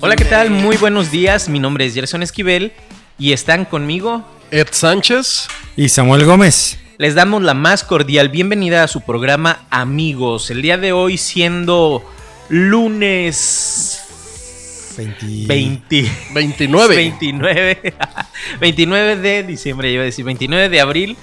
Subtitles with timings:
[0.00, 0.50] Hola, ¿qué tal?
[0.50, 1.48] Muy buenos días.
[1.48, 2.72] Mi nombre es Gerson Esquivel
[3.20, 6.76] y están conmigo Ed Sánchez y Samuel Gómez.
[6.96, 10.50] Les damos la más cordial bienvenida a su programa Amigos.
[10.50, 12.04] El día de hoy siendo
[12.48, 14.02] lunes
[14.96, 16.10] 20...
[16.34, 16.96] 29.
[16.96, 17.94] 29.
[18.60, 21.16] 29 de diciembre, iba a decir 29 de abril.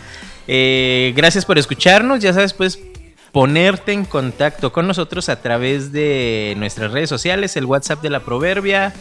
[0.47, 2.21] Eh, gracias por escucharnos.
[2.21, 2.79] Ya sabes, pues
[3.35, 8.21] ponerte en contacto con nosotros a través de nuestras redes sociales, el WhatsApp de la
[8.21, 8.93] Proverbia,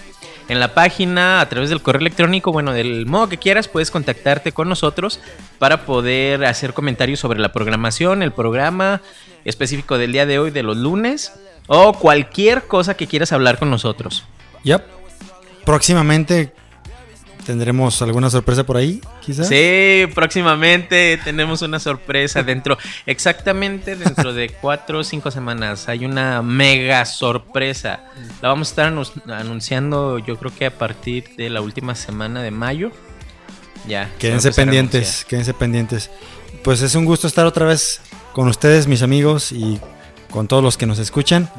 [0.48, 4.50] en la página, a través del correo electrónico, bueno, del modo que quieras, puedes contactarte
[4.50, 5.20] con nosotros
[5.60, 9.02] para poder hacer comentarios sobre la programación, el programa
[9.44, 11.32] específico del día de hoy, de los lunes,
[11.68, 14.24] o cualquier cosa que quieras hablar con nosotros.
[14.64, 14.82] Yep.
[15.64, 16.52] Próximamente
[17.44, 19.48] ¿Tendremos alguna sorpresa por ahí, quizás?
[19.48, 25.88] Sí, próximamente tenemos una sorpresa dentro, exactamente dentro de cuatro o cinco semanas.
[25.88, 28.04] Hay una mega sorpresa.
[28.40, 32.50] La vamos a estar anunciando yo creo que a partir de la última semana de
[32.50, 32.90] mayo.
[33.86, 34.10] Ya.
[34.18, 36.10] Quédense pendientes, quédense pendientes.
[36.62, 38.00] Pues es un gusto estar otra vez
[38.32, 39.78] con ustedes, mis amigos, y
[40.30, 41.50] con todos los que nos escuchan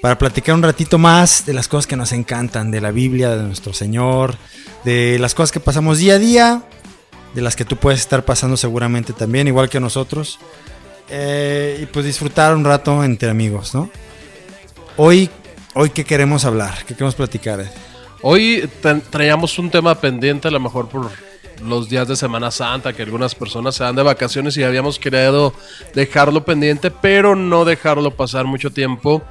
[0.00, 3.42] para platicar un ratito más de las cosas que nos encantan, de la Biblia, de
[3.42, 4.36] nuestro Señor,
[4.84, 6.62] de las cosas que pasamos día a día,
[7.34, 10.38] de las que tú puedes estar pasando seguramente también, igual que nosotros.
[11.08, 13.90] Eh, y pues disfrutar un rato entre amigos, ¿no?
[14.96, 15.30] Hoy,
[15.74, 16.78] hoy ¿qué queremos hablar?
[16.86, 17.70] ¿Qué queremos platicar?
[18.22, 18.68] Hoy
[19.10, 21.10] traíamos un tema pendiente, a lo mejor por
[21.64, 25.54] los días de Semana Santa, que algunas personas se dan de vacaciones y habíamos querido
[25.94, 29.22] dejarlo pendiente, pero no dejarlo pasar mucho tiempo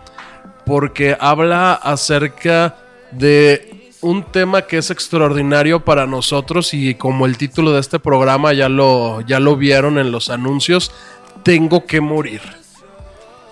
[0.65, 2.75] porque habla acerca
[3.11, 8.53] de un tema que es extraordinario para nosotros y como el título de este programa
[8.53, 10.91] ya lo, ya lo vieron en los anuncios,
[11.43, 12.41] tengo que morir.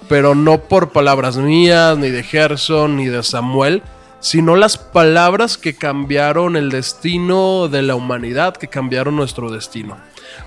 [0.10, 3.82] Pero no por palabras mías, ni de Gerson, ni de Samuel,
[4.20, 9.98] sino las palabras que cambiaron el destino de la humanidad, que cambiaron nuestro destino.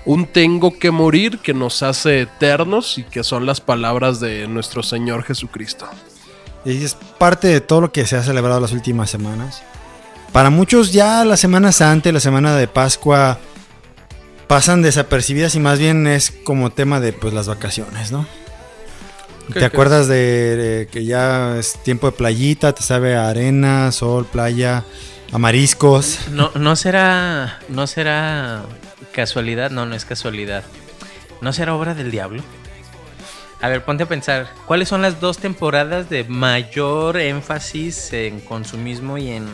[0.05, 4.83] Un tengo que morir que nos hace eternos y que son las palabras de nuestro
[4.83, 5.87] Señor Jesucristo.
[6.67, 9.63] Y es parte de todo lo que se ha celebrado las últimas semanas.
[10.33, 13.39] Para muchos ya la Semana Santa y la Semana de Pascua
[14.47, 18.27] pasan desapercibidas y más bien es como tema de pues las vacaciones, ¿no?
[19.53, 24.83] ¿Te acuerdas de, que ya es tiempo de playita, te sabe arena, sol, playa,
[25.31, 26.19] a mariscos?
[26.31, 28.63] No, no será, no será
[29.13, 30.65] casualidad, no, no es casualidad.
[31.39, 32.43] ¿No será obra del diablo?
[33.61, 39.17] A ver, ponte a pensar, ¿cuáles son las dos temporadas de mayor énfasis en consumismo
[39.17, 39.47] y en,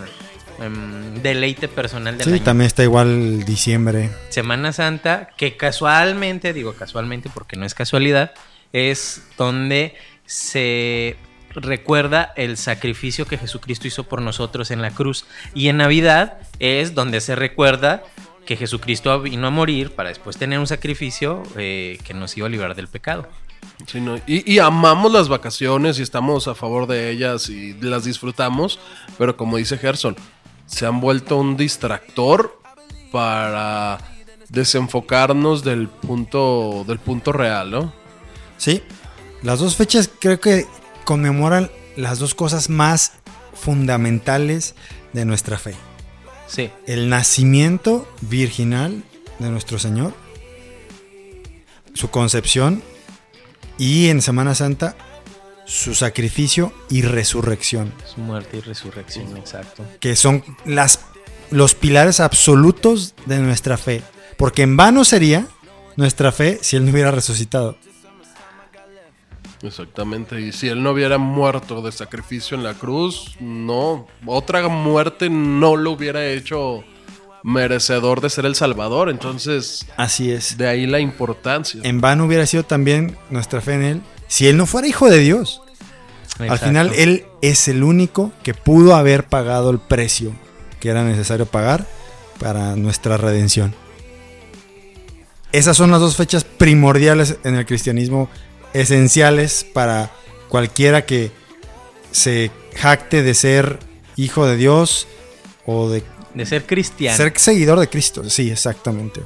[1.22, 4.09] deleite personal del sí, también está igual diciembre.
[4.30, 8.34] Semana Santa, que casualmente, digo casualmente porque no es casualidad,
[8.72, 11.18] es donde se
[11.56, 15.25] recuerda el sacrificio que Jesucristo hizo por nosotros en la cruz.
[15.53, 18.03] Y en Navidad es donde se recuerda
[18.46, 22.50] que Jesucristo vino a morir para después tener un sacrificio eh, que nos iba a
[22.50, 23.28] librar del pecado
[24.27, 28.79] y, amamos las vacaciones y estamos a favor de ellas y las disfrutamos,
[29.17, 30.16] pero como dice Gerson,
[30.66, 32.59] se han vuelto un distractor
[33.11, 33.99] para
[34.49, 37.94] desenfocarnos del punto, del punto real, ¿no?
[38.57, 38.81] Sí,
[39.41, 40.65] las dos fechas creo que
[41.03, 43.13] conmemoran las dos cosas más
[43.53, 44.75] fundamentales
[45.11, 45.75] de nuestra fe.
[46.47, 46.69] Sí.
[46.88, 49.03] El nacimiento virginal
[49.39, 50.13] de nuestro Señor,
[51.94, 52.83] su concepción
[53.78, 54.96] y en Semana Santa,
[55.66, 57.94] su sacrificio y resurrección.
[58.06, 59.86] Su muerte y resurrección, exacto.
[60.00, 61.00] Que son las,
[61.52, 64.02] los pilares absolutos de nuestra fe.
[64.38, 65.48] Porque en vano sería
[65.96, 67.78] nuestra fe si Él no hubiera resucitado.
[69.62, 75.30] Exactamente, y si Él no hubiera muerto de sacrificio en la cruz, no, otra muerte
[75.30, 76.84] no lo hubiera hecho
[77.44, 79.10] merecedor de ser el Salvador.
[79.10, 80.57] Entonces, así es.
[80.57, 81.81] De ahí la importancia.
[81.84, 85.19] En vano hubiera sido también nuestra fe en Él si Él no fuera hijo de
[85.19, 85.62] Dios.
[86.40, 90.34] Al final, Él es el único que pudo haber pagado el precio
[90.80, 91.86] que era necesario pagar
[92.40, 93.74] para nuestra redención.
[95.54, 98.28] Esas son las dos fechas primordiales en el cristianismo,
[98.74, 100.12] esenciales para
[100.50, 101.31] cualquiera que
[102.12, 103.80] se jacte de ser
[104.18, 105.07] hijo de Dios
[105.66, 107.15] o de De ser cristiano.
[107.18, 108.27] ser seguidor de Cristo.
[108.30, 109.21] Sí, exactamente.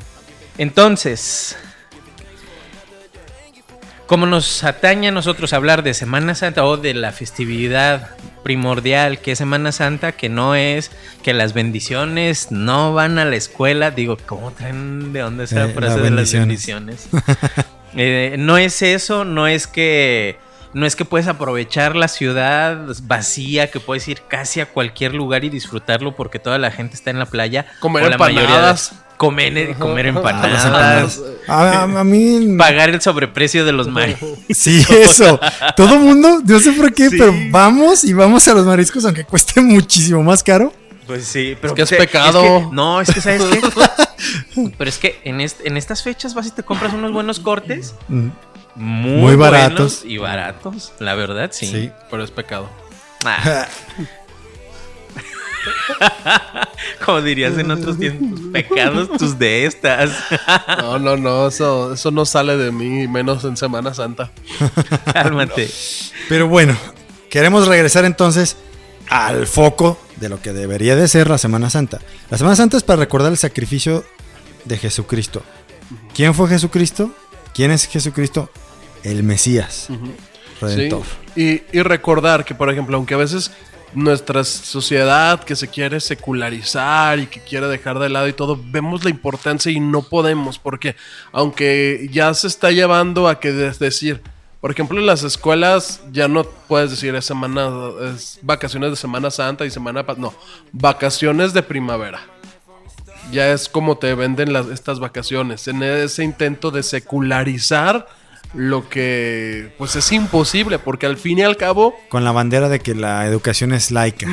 [0.58, 1.56] Entonces,
[4.08, 8.12] como nos atañe a nosotros hablar de Semana Santa o de la festividad
[8.44, 10.92] primordial que es Semana Santa, que no es
[11.24, 15.74] que las bendiciones no van a la escuela, digo, ¿cómo traen de dónde esa Eh,
[15.74, 17.08] frase las de las bendiciones.
[17.12, 17.66] bendiciones?
[18.00, 20.38] Eh, no es eso, no es que
[20.74, 25.44] no es que puedes aprovechar la ciudad vacía, que puedes ir casi a cualquier lugar
[25.44, 27.66] y disfrutarlo porque toda la gente está en la playa.
[27.80, 28.94] Comer o la mayoría de- empanadas.
[29.18, 30.66] comer, comer Las empanadas.
[30.66, 31.22] empanadas.
[31.48, 32.56] A, a- a mí.
[32.58, 34.18] pagar el sobreprecio de los mares.
[34.50, 35.40] Sí, eso.
[35.76, 37.18] Todo mundo, no sé por qué, Sí.
[37.18, 40.74] pero vamos y vamos a los mariscos, aunque cueste muchísimo más caro.
[41.08, 42.42] Pues sí, pero que es pecado.
[42.42, 43.62] que- no, es que sabes qué.
[44.78, 47.96] pero es que en, est- en estas fechas vas y te compras unos buenos cortes.
[48.10, 48.28] Mm,
[48.78, 50.02] Muy, Muy baratos.
[50.02, 51.66] buenos Y baratos, la verdad, sí.
[51.66, 51.92] Sí.
[52.10, 52.70] Pero es pecado.
[53.26, 53.68] Ah,
[57.06, 60.12] como dirías en otros tiempos, pecados tus de estas.
[60.78, 64.32] No, no, no, eso, eso no sale de mí, menos en Semana Santa.
[65.12, 65.70] Cálmate.
[66.30, 66.78] Pero bueno,
[67.30, 68.56] queremos regresar entonces
[69.10, 72.00] al foco de lo que debería de ser la Semana Santa.
[72.30, 74.06] La Semana Santa es para recordar el sacrificio
[74.66, 75.44] de Jesucristo.
[76.14, 77.12] ¿Quién fue Jesucristo?
[77.54, 78.50] ¿Quién es Jesucristo?
[79.04, 79.88] El Mesías,
[80.62, 81.04] Redentor.
[81.36, 83.52] Sí, Y, y recordar que, por ejemplo, aunque a veces
[83.94, 89.04] nuestra sociedad que se quiere secularizar y que quiere dejar de lado y todo, vemos
[89.04, 90.96] la importancia y no podemos, porque
[91.32, 94.22] aunque ya se está llevando a que es decir,
[94.62, 97.70] por ejemplo, en las escuelas ya no puedes decir es semana,
[98.14, 100.34] es vacaciones de Semana Santa y Semana no,
[100.72, 102.22] vacaciones de primavera.
[103.32, 108.08] Ya es como te venden las, estas vacaciones, en ese intento de secularizar
[108.54, 112.80] lo que pues es imposible, porque al fin y al cabo, Con la bandera de
[112.80, 114.28] que la educación es laica.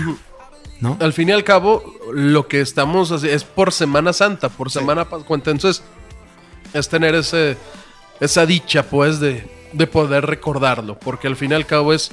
[0.81, 0.97] ¿No?
[1.01, 1.83] al fin y al cabo,
[2.13, 5.37] lo que estamos haci- es por Semana Santa, por Semana Pascua.
[5.37, 5.83] Entonces,
[6.75, 7.57] es tener ese,
[8.21, 12.11] esa dicha, pues, de, de poder recordarlo, porque al fin y al cabo es,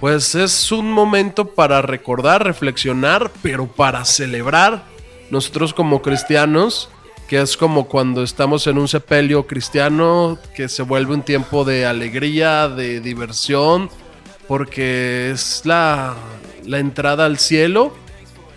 [0.00, 4.84] pues, es un momento para recordar, reflexionar, pero para celebrar.
[5.30, 6.90] Nosotros como cristianos,
[7.32, 11.86] que es como cuando estamos en un sepelio cristiano, que se vuelve un tiempo de
[11.86, 13.88] alegría, de diversión,
[14.46, 16.14] porque es la,
[16.66, 17.94] la entrada al cielo.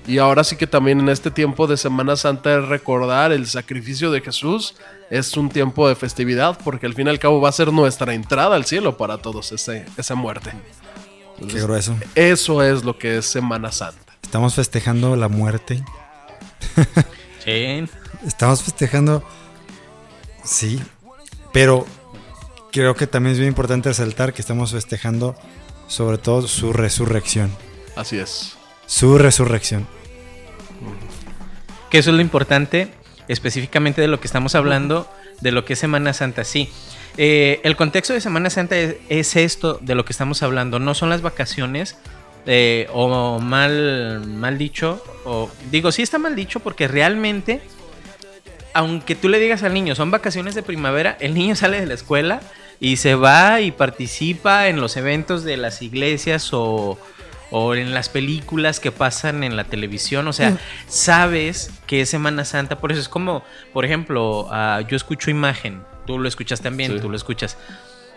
[0.06, 4.12] Y ahora sí que también en este tiempo de Semana Santa es recordar el sacrificio
[4.12, 4.76] de Jesús.
[5.10, 8.14] Es un tiempo de festividad porque al fin y al cabo va a ser nuestra
[8.14, 10.52] entrada al cielo para todos ese, esa muerte.
[11.48, 11.96] Qué grueso.
[12.14, 14.18] Eso es lo que es Semana Santa.
[14.22, 15.82] Estamos festejando la muerte.
[17.46, 19.24] Estamos festejando.
[20.44, 20.82] Sí.
[21.54, 21.86] Pero
[22.72, 25.36] creo que también es bien importante resaltar que estamos festejando
[25.88, 27.52] sobre todo su resurrección.
[27.96, 28.58] Así es.
[28.86, 29.88] Su resurrección.
[31.90, 32.92] Que eso es lo importante,
[33.28, 35.10] específicamente de lo que estamos hablando,
[35.42, 36.70] de lo que es Semana Santa, sí.
[37.18, 40.94] Eh, el contexto de Semana Santa es, es esto de lo que estamos hablando, no
[40.94, 41.98] son las vacaciones,
[42.46, 47.62] eh, o mal, mal dicho, o digo, sí está mal dicho porque realmente,
[48.74, 51.94] aunque tú le digas al niño, son vacaciones de primavera, el niño sale de la
[51.94, 52.42] escuela
[52.80, 57.00] y se va y participa en los eventos de las iglesias o,
[57.52, 60.28] o en las películas que pasan en la televisión.
[60.28, 62.78] O sea, sabes que es Semana Santa.
[62.80, 65.82] Por eso es como, por ejemplo, ah, yo escucho imagen.
[66.06, 67.00] Tú lo escuchas también, Sí.
[67.00, 67.58] tú lo escuchas.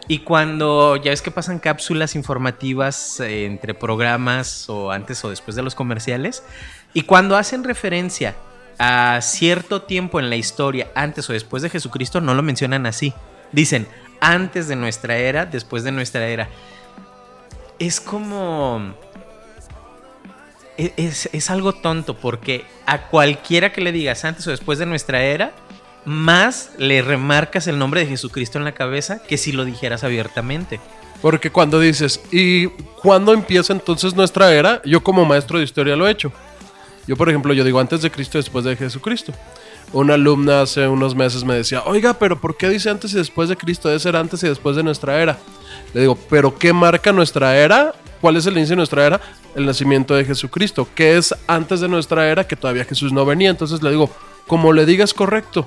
[0.08, 5.54] Y cuando ya ves que pasan cápsulas informativas eh, entre programas o antes o después
[5.54, 6.42] de los comerciales,
[6.94, 8.34] y cuando hacen referencia
[8.78, 13.12] a cierto tiempo en la historia, antes o después de Jesucristo, no lo mencionan así.
[13.52, 13.86] Dicen
[14.20, 16.48] antes de nuestra era, después de nuestra era.
[17.78, 18.94] Es como...
[20.78, 24.86] e- Es, es algo tonto porque a cualquiera que le digas antes o después de
[24.86, 25.52] nuestra era,
[26.08, 30.80] más le remarcas el nombre de Jesucristo en la cabeza que si lo dijeras abiertamente.
[31.20, 32.68] Porque cuando dices, ¿y
[33.02, 34.80] cuándo empieza entonces nuestra era?
[34.84, 36.32] Yo como maestro de historia lo he hecho.
[37.06, 39.32] Yo, por ejemplo, yo digo antes de Cristo, después de Jesucristo.
[39.92, 43.48] Una alumna hace unos meses me decía, oiga, pero ¿por qué dice antes y después
[43.48, 43.88] de Cristo?
[43.88, 45.38] Debe ser antes y después de nuestra era.
[45.94, 47.94] Le digo, ¿pero qué marca nuestra era?
[48.20, 49.20] ¿Cuál es el inicio de nuestra era?
[49.54, 50.86] El nacimiento de Jesucristo.
[50.94, 52.46] ¿Qué es antes de nuestra era?
[52.46, 53.48] Que todavía Jesús no venía.
[53.48, 54.10] Entonces le digo,
[54.46, 55.66] como le digas correcto.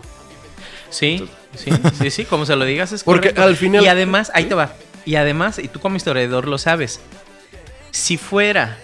[0.91, 3.43] Sí, sí, sí, sí, como se lo digas es Porque correcto.
[3.43, 4.73] al final- Y además, ahí te va.
[5.05, 6.99] Y además, y tú como historiador lo sabes,
[7.89, 8.77] si fuera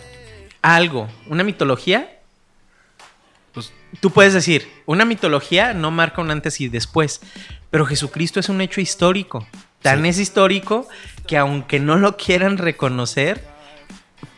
[0.62, 2.10] algo, una mitología,
[3.54, 3.72] Pues
[4.02, 7.22] tú puedes decir, una mitología no marca un antes y después,
[7.72, 9.48] pero Jesucristo es un hecho histórico.
[9.82, 10.88] Tan es histórico
[11.28, 13.44] que aunque no lo quieran reconocer,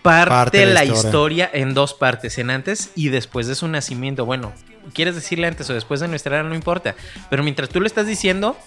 [0.02, 1.46] parte, Parte de la la historia.
[1.46, 1.50] historia.
[1.54, 4.26] en dos partes, en antes y después de su nacimiento.
[4.26, 4.54] Bueno,
[4.94, 6.96] quieres decirle antes o después de nuestra era, no importa.
[7.30, 8.58] Pero mientras tú lo estás diciendo,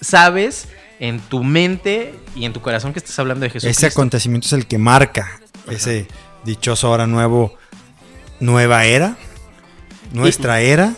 [0.00, 0.68] sabes
[1.00, 3.86] en tu mente y en tu corazón que estás hablando de Ese Jesucristo.
[3.86, 6.06] acontecimiento es el que marca ese
[6.44, 7.56] dichoso ahora nuevo,
[8.40, 9.16] nueva era,
[10.12, 10.94] nuestra era.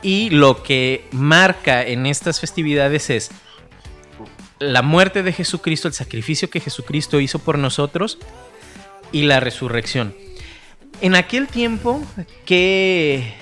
[0.00, 3.30] Y lo que marca en estas festividades es
[4.58, 8.18] la muerte de Jesucristo, el sacrificio que Jesucristo hizo por nosotros
[9.12, 10.14] y la resurrección.
[11.00, 12.02] En aquel tiempo,
[12.44, 13.34] ¿qué,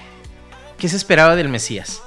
[0.78, 2.02] qué se esperaba del Mesías?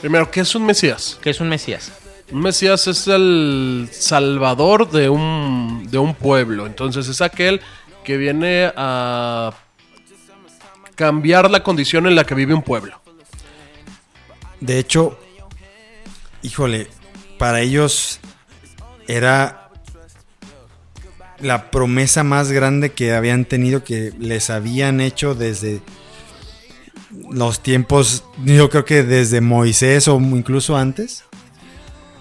[0.00, 1.18] Primero, ¿qué es un Mesías?
[1.20, 1.92] ¿Qué es un Mesías?
[2.30, 6.66] Un Mesías es el salvador de un, de un pueblo.
[6.66, 7.60] Entonces es aquel
[8.04, 9.52] que viene a
[10.94, 13.00] cambiar la condición en la que vive un pueblo.
[14.60, 15.18] De hecho,
[16.42, 16.88] híjole,
[17.38, 18.20] para ellos
[19.06, 19.70] era
[21.40, 25.80] la promesa más grande que habían tenido, que les habían hecho desde
[27.30, 31.24] los tiempos, yo creo que desde Moisés o incluso antes.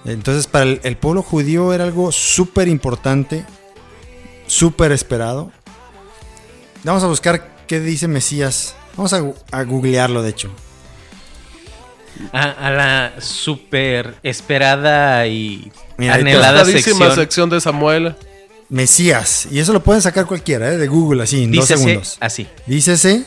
[0.06, 3.46] Entonces para el, el pueblo judío era algo súper importante,
[4.48, 5.51] súper esperado.
[6.84, 8.75] Vamos a buscar qué dice Mesías.
[8.96, 10.50] Vamos a, a googlearlo, de hecho.
[12.32, 17.13] A, a la super esperada y Mira, anhelada sección.
[17.15, 18.15] sección de Samuel.
[18.70, 19.48] Mesías.
[19.51, 20.77] Y eso lo pueden sacar cualquiera, ¿eh?
[20.77, 22.17] de Google, así, en dos segundos.
[22.20, 22.48] así.
[22.65, 23.25] Dícese,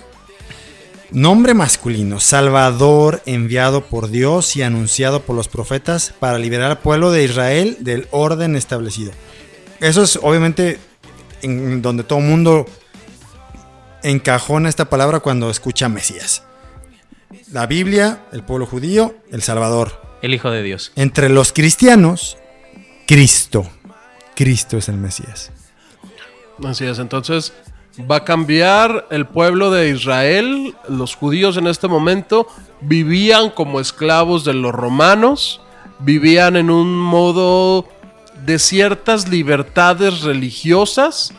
[1.12, 7.10] nombre masculino, Salvador enviado por Dios y anunciado por los profetas para liberar al pueblo
[7.10, 9.12] de Israel del orden establecido.
[9.80, 10.78] Eso es obviamente
[11.42, 12.66] en donde todo el mundo
[14.02, 16.44] encajona esta palabra cuando escucha Mesías.
[17.52, 20.00] La Biblia, el pueblo judío, el Salvador.
[20.22, 20.92] El Hijo de Dios.
[20.96, 22.36] Entre los cristianos,
[23.06, 23.68] Cristo.
[24.34, 25.50] Cristo es el Mesías.
[26.64, 27.52] Así es, entonces
[28.08, 30.74] va a cambiar el pueblo de Israel.
[30.88, 32.46] Los judíos en este momento
[32.80, 35.60] vivían como esclavos de los romanos,
[35.98, 37.86] vivían en un modo
[38.44, 41.32] de ciertas libertades religiosas,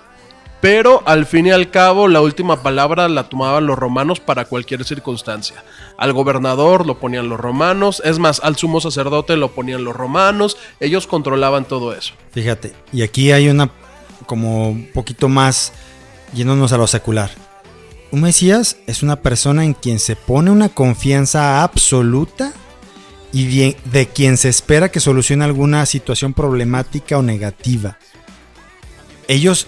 [0.60, 4.84] pero al fin y al cabo la última palabra la tomaban los romanos para cualquier
[4.84, 5.64] circunstancia.
[5.98, 10.58] Al gobernador lo ponían los romanos, es más, al sumo sacerdote lo ponían los romanos,
[10.80, 12.14] ellos controlaban todo eso.
[12.32, 13.72] Fíjate, y aquí hay una
[14.28, 15.74] como un poquito más
[16.34, 17.32] yéndonos a lo secular.
[18.12, 22.54] Un Mesías es una persona en quien se pone una confianza absoluta
[23.32, 27.98] y de quien se espera que solucione alguna situación problemática o negativa.
[29.30, 29.68] Ellos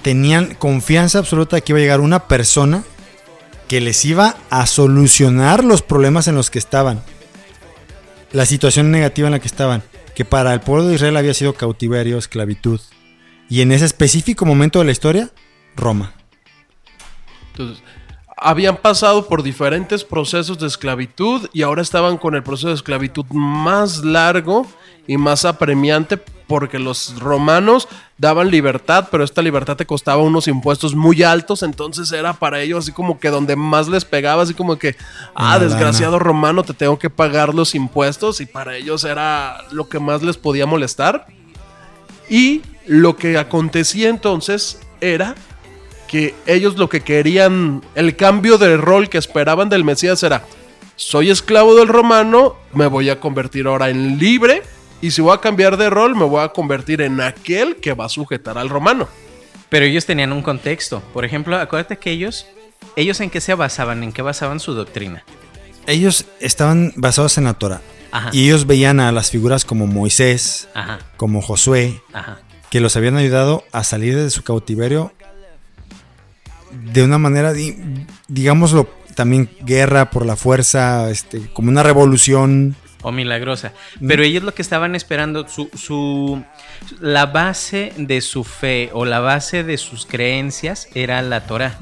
[0.00, 2.84] tenían confianza absoluta de que iba a llegar una persona
[3.68, 7.02] que les iba a solucionar los problemas en los que estaban.
[8.32, 9.82] La situación negativa en la que estaban.
[10.14, 12.80] Que para el pueblo de Israel había sido cautiverio, esclavitud.
[13.50, 15.30] Y en ese específico momento de la historia,
[15.76, 16.12] Roma.
[17.52, 17.82] Entonces,
[18.36, 23.24] habían pasado por diferentes procesos de esclavitud y ahora estaban con el proceso de esclavitud
[23.30, 24.66] más largo
[25.06, 30.94] y más apremiante porque los romanos daban libertad, pero esta libertad te costaba unos impuestos
[30.94, 34.76] muy altos, entonces era para ellos así como que donde más les pegaba, así como
[34.76, 34.96] que,
[35.34, 39.98] ah, desgraciado romano, te tengo que pagar los impuestos y para ellos era lo que
[39.98, 41.26] más les podía molestar.
[42.28, 45.34] Y lo que acontecía entonces era
[46.08, 50.44] que ellos lo que querían, el cambio de rol que esperaban del Mesías era,
[50.96, 54.62] soy esclavo del romano, me voy a convertir ahora en libre,
[55.00, 58.06] y si voy a cambiar de rol, me voy a convertir en aquel que va
[58.06, 59.08] a sujetar al romano.
[59.68, 61.02] Pero ellos tenían un contexto.
[61.12, 62.46] Por ejemplo, acuérdate que ellos,
[62.94, 65.24] ellos en qué se basaban, en qué basaban su doctrina.
[65.86, 67.82] Ellos estaban basados en la Torah.
[68.10, 68.30] Ajá.
[68.32, 72.38] Y ellos veían a las figuras como Moisés, Ajá, como Josué, ajá.
[72.70, 75.12] que los habían ayudado a salir de su cautiverio
[76.92, 77.76] de una manera, di-
[78.28, 82.76] digámoslo, también guerra por la fuerza, este, como una revolución.
[83.02, 83.72] O milagrosa.
[84.06, 86.42] Pero ellos lo que estaban esperando, su, su,
[87.00, 91.78] la base de su fe o la base de sus creencias era la Torah.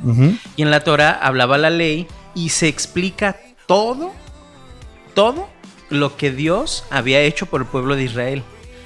[0.56, 3.36] Y en la Torah hablaba la ley y se explica
[3.66, 4.12] todo,
[5.14, 5.48] todo
[5.88, 8.42] lo que Dios había hecho por el pueblo de Israel.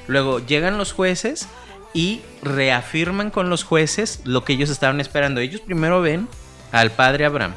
[0.07, 1.49] Luego llegan los jueces
[1.95, 5.41] y reafirman con los jueces lo que ellos estaban esperando.
[5.41, 6.29] Ellos primero ven
[6.73, 7.55] al padre Abraham,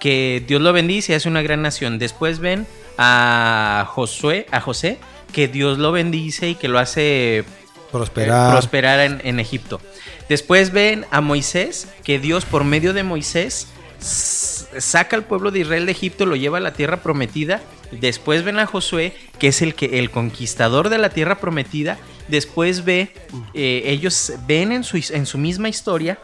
[0.00, 1.98] que Dios lo bendice y hace una gran nación.
[1.98, 2.66] Después ven
[2.98, 4.98] a Josué, a José,
[5.32, 7.44] que Dios lo bendice y que lo hace
[7.92, 8.48] Prosperar.
[8.50, 9.80] eh, prosperar en, en Egipto.
[10.28, 13.68] Después ven a Moisés, que Dios por medio de Moisés
[13.98, 18.58] saca al pueblo de Israel de Egipto, lo lleva a la tierra prometida Después ven
[18.58, 21.98] a Josué, que es el, que, el conquistador de la tierra prometida.
[22.28, 23.12] Después ve,
[23.54, 26.18] eh, ellos ven en su, en su misma historia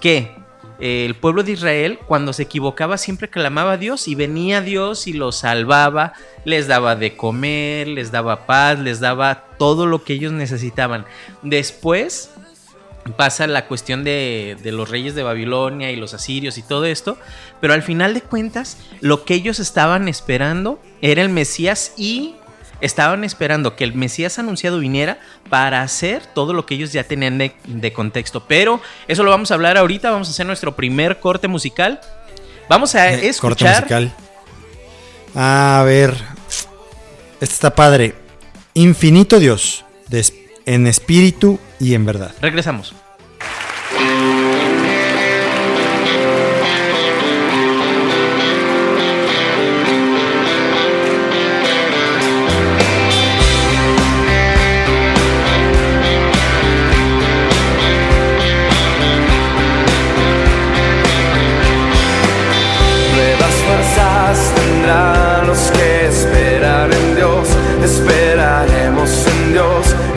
[0.00, 0.30] que
[0.80, 5.06] eh, el pueblo de Israel, cuando se equivocaba, siempre clamaba a Dios y venía Dios
[5.06, 10.14] y los salvaba, les daba de comer, les daba paz, les daba todo lo que
[10.14, 11.06] ellos necesitaban.
[11.42, 12.30] Después
[13.16, 17.16] pasa la cuestión de, de, los reyes de Babilonia y los asirios y todo esto,
[17.60, 22.34] pero al final de cuentas lo que ellos estaban esperando era el Mesías y
[22.82, 27.38] estaban esperando que el Mesías anunciado viniera para hacer todo lo que ellos ya tenían
[27.38, 31.18] de, de contexto, pero eso lo vamos a hablar ahorita, vamos a hacer nuestro primer
[31.20, 32.00] corte musical,
[32.68, 33.76] vamos a Eh, corte escuchar...
[33.82, 34.12] musical.
[35.34, 36.14] A ver.
[37.40, 38.14] Este está padre.
[38.74, 39.84] Infinito Dios.
[40.66, 42.32] en espíritu y en verdad.
[42.40, 42.94] Regresamos.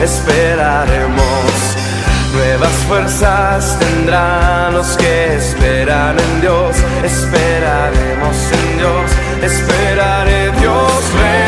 [0.06, 1.50] Esperaremos.
[2.32, 6.76] Nuevas fuerzas tendrán los que esperan en Dios.
[7.02, 9.10] Esperaremos en Dios,
[9.42, 11.45] esperaré Dios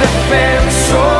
[0.00, 1.19] Defensor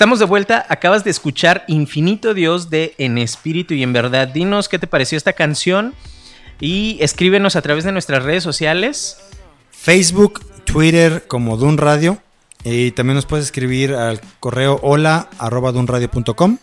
[0.00, 4.28] Estamos de vuelta, acabas de escuchar Infinito Dios de En Espíritu y en Verdad.
[4.28, 5.92] Dinos qué te pareció esta canción
[6.58, 9.18] y escríbenos a través de nuestras redes sociales.
[9.70, 12.16] Facebook, Twitter como Dun Radio.
[12.64, 16.56] Y también nos puedes escribir al correo hola arroba dunradio.com.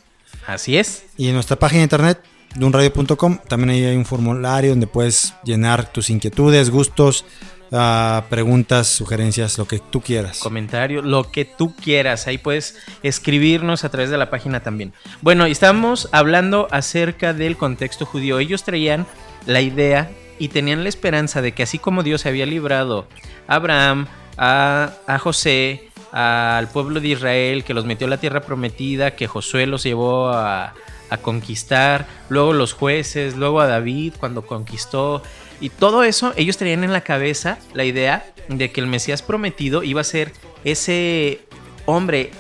[0.48, 1.04] Así es.
[1.16, 2.20] Y en nuestra página de internet,
[2.56, 7.24] dunradio.com, también ahí hay un formulario donde puedes llenar tus inquietudes, gustos,
[7.72, 10.40] ah, preguntas, sugerencias, lo que tú quieras.
[10.40, 12.28] Comentario, lo que tú quieras.
[12.28, 14.94] Ahí puedes escribirnos a través de la página también.
[15.22, 18.40] Bueno, estamos hablando acerca del contexto judío.
[18.40, 19.06] Ellos traían
[19.46, 23.08] la idea y tenían la esperanza de que así como Dios había librado
[23.48, 29.16] a Abraham, a, José, al pueblo de Israel, que los metió a la tierra prometida,
[29.16, 30.74] que Josué los llevó a
[31.22, 35.24] conquistar, luego los jueces, luego a David cuando conquistó.
[35.60, 39.84] Y todo eso, ellos tenían en la cabeza la idea de que el Mesías prometido
[39.84, 40.32] iba a ser
[40.64, 41.42] ese
[41.86, 42.32] hombre,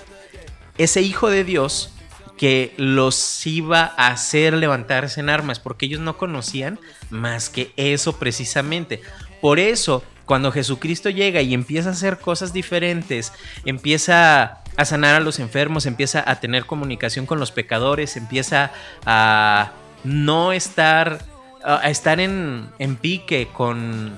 [0.77, 1.91] ese hijo de Dios
[2.37, 8.17] que los iba a hacer levantarse en armas, porque ellos no conocían más que eso
[8.19, 9.01] precisamente.
[9.41, 13.33] Por eso, cuando Jesucristo llega y empieza a hacer cosas diferentes,
[13.65, 18.71] empieza a sanar a los enfermos, empieza a tener comunicación con los pecadores, empieza
[19.05, 19.71] a
[20.03, 21.25] no estar,
[21.67, 24.15] a estar en, en pique con,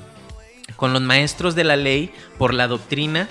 [0.75, 3.27] con los maestros de la ley por la doctrina.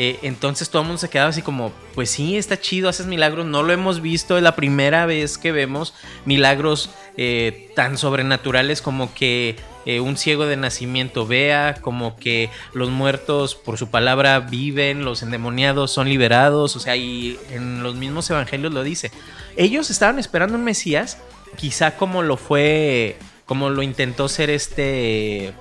[0.00, 3.46] Eh, entonces todo el mundo se quedaba así como, pues sí, está chido, haces milagros,
[3.46, 5.92] no lo hemos visto, es la primera vez que vemos
[6.24, 12.90] milagros eh, tan sobrenaturales como que eh, un ciego de nacimiento vea, como que los
[12.90, 18.30] muertos por su palabra viven, los endemoniados son liberados, o sea, y en los mismos
[18.30, 19.10] evangelios lo dice.
[19.56, 21.18] Ellos estaban esperando un Mesías,
[21.56, 23.16] quizá como lo fue,
[23.48, 25.52] como lo intentó ser este,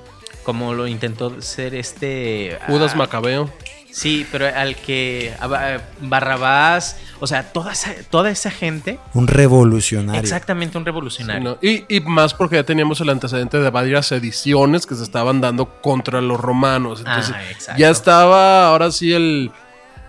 [0.43, 2.60] como lo intentó ser este...
[2.67, 3.50] Judas ah, Macabeo.
[3.89, 10.21] Sí, pero al que a Barrabás, o sea, toda esa, toda esa gente, Un revolucionario.
[10.21, 11.58] exactamente un revolucionario.
[11.62, 11.88] Sí, ¿no?
[11.89, 15.82] y, y más porque ya teníamos el antecedente de varias ediciones que se estaban dando
[15.82, 17.00] contra los romanos.
[17.00, 17.80] Entonces, Ah, exacto.
[17.80, 19.50] ya estaba ahora sí el,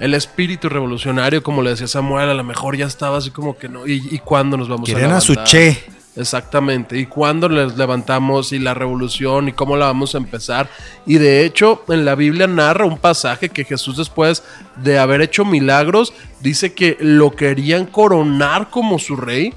[0.00, 3.70] el espíritu revolucionario, como le decía Samuel, a lo mejor ya estaba así como que
[3.70, 3.86] no.
[3.86, 5.50] ¿Y, y cuándo nos vamos Querían a a su levantar?
[5.52, 5.84] che.
[6.18, 6.98] Exactamente.
[6.98, 10.68] ¿Y cuándo les levantamos y la revolución y cómo la vamos a empezar?
[11.07, 14.42] Y de hecho, en la Biblia narra un pasaje que Jesús después
[14.83, 19.54] de haber hecho milagros, dice que lo querían coronar como su rey.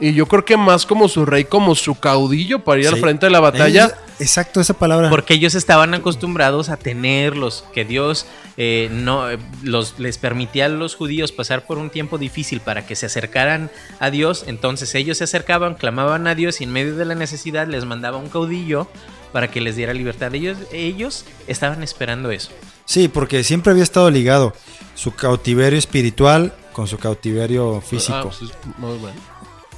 [0.00, 3.26] Y yo creo que más como su rey, como su caudillo para ir al frente
[3.26, 3.94] de la batalla.
[4.18, 5.10] Exacto, esa palabra.
[5.10, 9.26] Porque ellos estaban acostumbrados a tenerlos, que Dios eh, no
[9.62, 13.70] los, les permitía a los judíos pasar por un tiempo difícil para que se acercaran
[13.98, 14.44] a Dios.
[14.46, 18.18] Entonces ellos se acercaban, clamaban a Dios y en medio de la necesidad les mandaba
[18.18, 18.88] un caudillo
[19.32, 20.32] para que les diera libertad.
[20.34, 22.50] Ellos, ellos estaban esperando eso.
[22.84, 24.52] Sí, porque siempre había estado ligado
[24.94, 28.16] su cautiverio espiritual con su cautiverio físico.
[28.16, 29.20] Ah, pues, muy bueno.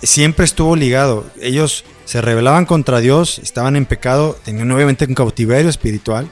[0.06, 1.26] Siempre estuvo ligado.
[1.40, 6.28] Ellos se rebelaban contra Dios, estaban en pecado, tenían obviamente un cautiverio espiritual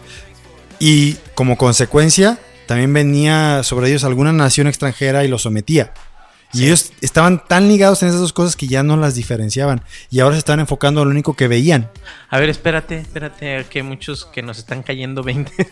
[0.79, 5.93] y como consecuencia también venía sobre ellos alguna nación extranjera y los sometía.
[6.53, 9.83] Y ellos estaban tan ligados en esas dos cosas que ya no las diferenciaban.
[10.09, 11.91] Y ahora se estaban enfocando a lo único que veían.
[12.31, 15.51] A ver, espérate, espérate, que hay muchos que nos están cayendo 20.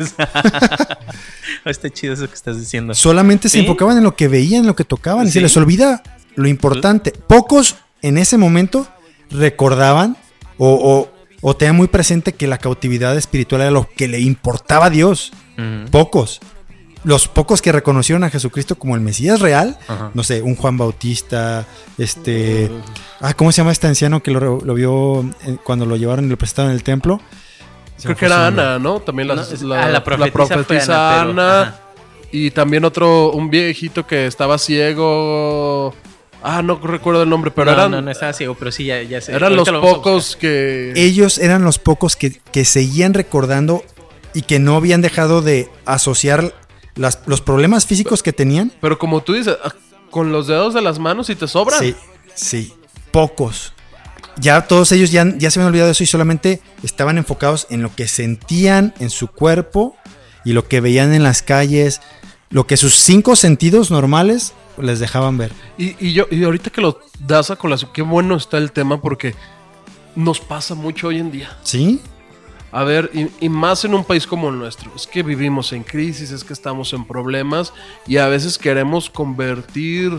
[1.65, 2.95] Está chido eso que estás diciendo.
[2.95, 5.29] Solamente se enfocaban en lo que veían, en lo que tocaban.
[5.29, 6.03] Y se les olvida
[6.35, 7.13] lo importante.
[7.13, 8.87] Pocos en ese momento
[9.31, 10.17] recordaban
[10.59, 14.87] o, o, o tenían muy presente que la cautividad espiritual era lo que le importaba
[14.87, 15.33] a Dios.
[15.91, 16.41] Pocos.
[17.05, 20.11] Los pocos que reconocieron a Jesucristo como el Mesías real, Ajá.
[20.15, 21.67] no sé, un Juan Bautista,
[21.99, 22.71] este...
[23.21, 25.29] Ah, ¿cómo se llama este anciano que lo, lo vio
[25.65, 27.21] cuando lo llevaron y lo presentaron en el templo?
[28.03, 28.47] Creo que era.
[28.49, 29.01] Ana, ¿no?
[29.01, 31.61] También la, No, la- ah, la la profetisa Ana, pero- Ana.
[31.63, 31.81] ajá.
[32.33, 35.95] Y también otro, un viejito que estaba ciego.
[36.43, 39.03] Ah, no recuerdo el nombre, pero no, eran, no, no estaba ciego, pero sí, ya,
[39.03, 39.33] ya sé.
[39.33, 40.93] eran los lo pocos que...
[40.97, 43.85] ellos eran los pocos que, que seguían recordando
[44.35, 46.53] y que no habían dejado de asociar
[46.97, 48.73] las- los problemas físicos que tenían.
[48.81, 49.73] Pero como tú dices, ah,
[50.11, 51.79] con los dedos de las manos y te sobran.
[51.81, 51.95] Sí,
[52.35, 52.75] sí,
[53.13, 53.73] pocos.
[54.39, 57.83] Ya todos ellos ya, ya se habían olvidado de eso y solamente estaban enfocados en
[57.83, 59.95] lo que sentían en su cuerpo
[60.45, 62.01] y lo que veían en las calles,
[62.51, 65.53] lo que sus cinco sentidos normales les dejaban ver.
[65.79, 69.01] Y, y yo, y ahorita que lo das a colación, qué bueno está el tema
[69.01, 69.35] porque
[70.15, 71.57] nos pasa mucho hoy en día.
[71.63, 72.01] ¿Sí?
[72.71, 74.91] A ver, y, y más en un país como el nuestro.
[74.97, 77.73] Es que vivimos en crisis, es que estamos en problemas
[78.07, 80.19] y a veces queremos convertir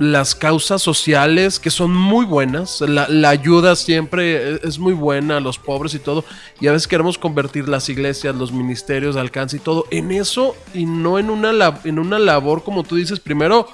[0.00, 5.36] las causas sociales que son muy buenas, la, la ayuda siempre e- es muy buena
[5.36, 6.24] a los pobres y todo,
[6.58, 10.56] y a veces queremos convertir las iglesias, los ministerios de alcance y todo en eso
[10.72, 13.68] y no en una, lab- en una labor como tú dices, primero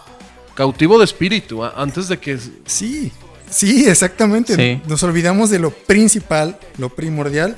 [0.54, 2.38] cautivo de espíritu, antes de que...
[2.64, 3.12] Sí,
[3.48, 4.56] sí, exactamente.
[4.56, 4.82] Sí.
[4.88, 7.56] Nos olvidamos de lo principal, lo primordial,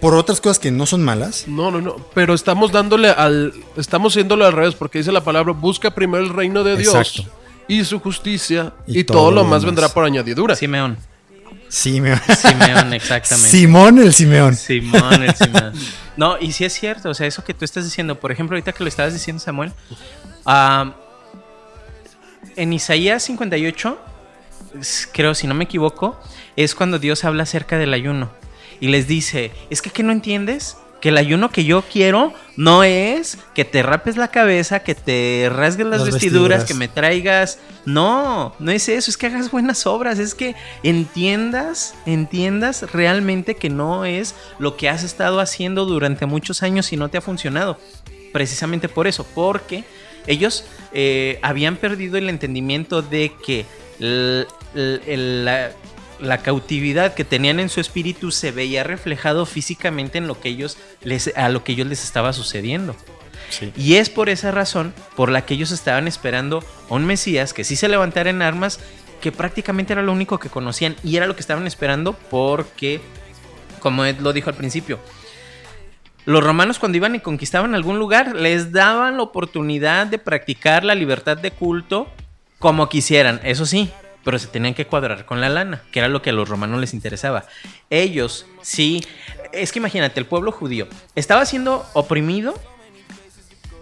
[0.00, 1.46] por otras cosas que no son malas.
[1.46, 3.52] No, no, no, pero estamos dándole al...
[3.76, 7.30] Estamos haciéndolo al revés, porque dice la palabra, busca primero el reino de Dios Exacto.
[7.68, 10.54] Y su justicia, y, Y todo, todo lo más vendrá por añadidura.
[10.56, 10.96] Simeón.
[11.68, 12.16] Sí, me...
[12.36, 13.50] Simeón, exactamente.
[13.50, 14.54] Simón el Simeón.
[14.54, 15.72] Simón, el Simeón.
[16.16, 18.72] No, y sí es cierto, o sea, eso que tú estás diciendo, por ejemplo, ahorita
[18.72, 19.72] que lo estabas diciendo, Samuel,
[22.56, 23.98] en Isaías 58,
[24.80, 26.20] s- creo, si no me equivoco,
[26.56, 28.30] es cuando Dios habla acerca del ayuno
[28.80, 30.76] y les dice, es que ¿qué no entiendes?
[31.04, 35.50] Que el ayuno que yo quiero no es que te rapes la cabeza, que te
[35.54, 36.64] rasgues las, Las vestiduras, vestiduras.
[36.64, 37.58] que me traigas.
[37.84, 43.68] No, no es eso, es que hagas buenas obras, es que entiendas, entiendas realmente que
[43.68, 47.78] no es lo que has estado haciendo durante muchos años y no te ha funcionado.
[48.32, 49.84] Precisamente por eso, porque
[50.26, 50.64] ellos
[50.94, 53.66] eh, habían perdido el entendimiento de que
[54.00, 54.46] el-
[55.44, 55.70] la,
[56.20, 60.78] la cautividad que tenían en su espíritu se veía reflejado físicamente en lo que ellos
[61.02, 62.96] les, a lo que ellos les estaba sucediendo.
[63.76, 67.64] Y es por esa razón por la que ellos estaban esperando a un Mesías que
[67.64, 68.80] sí se levantara en armas,
[69.20, 73.00] que prácticamente era lo único que conocían y era lo que estaban esperando porque,
[73.80, 74.98] como Ed lo dijo al principio,
[76.24, 80.94] los romanos cuando iban y conquistaban algún lugar les daban la oportunidad de practicar la
[80.94, 82.08] libertad de culto
[82.58, 83.90] como quisieran, eso sí,
[84.24, 86.80] pero se tenían que cuadrar con la lana, que era lo que a los romanos
[86.80, 87.44] les interesaba.
[87.90, 89.04] Ellos sí,
[89.52, 92.54] es que imagínate, el pueblo judío estaba siendo oprimido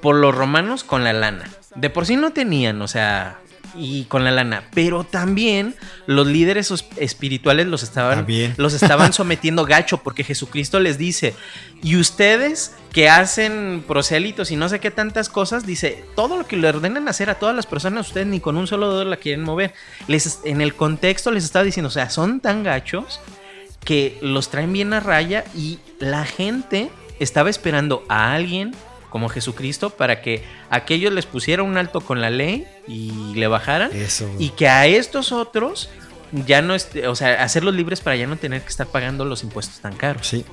[0.01, 1.49] por los romanos con la lana.
[1.75, 3.39] De por sí no tenían, o sea,
[3.75, 5.75] y con la lana, pero también
[6.07, 8.55] los líderes espirituales los estaban También.
[8.59, 11.35] los estaban sometiendo gacho porque Jesucristo les dice,
[11.83, 16.57] "Y ustedes que hacen prosélitos y no sé qué tantas cosas, dice, todo lo que
[16.57, 19.43] le ordenan hacer a todas las personas, ustedes ni con un solo dedo la quieren
[19.43, 19.75] mover."
[20.09, 23.21] Les en el contexto les estaba diciendo, o sea, son tan gachos
[23.85, 28.75] que los traen bien a raya y la gente estaba esperando a alguien
[29.13, 33.91] como Jesucristo para que aquellos les pusiera un alto con la ley y le bajaran
[33.95, 34.29] Eso.
[34.39, 35.91] y que a estos otros
[36.47, 39.81] ya no o sea, hacerlos libres para ya no tener que estar pagando los impuestos
[39.81, 40.27] tan caros.
[40.27, 40.45] Sí.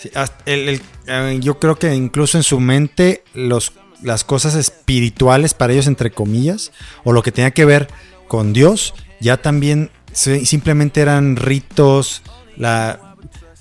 [0.00, 4.54] Sí, hasta el- el- eh, yo creo que incluso en su mente los, las cosas
[4.56, 6.72] espirituales para ellos, entre comillas,
[7.04, 7.86] o lo que tenía que ver
[8.26, 12.22] con Dios, ya también simplemente eran ritos.
[12.56, 13.14] La,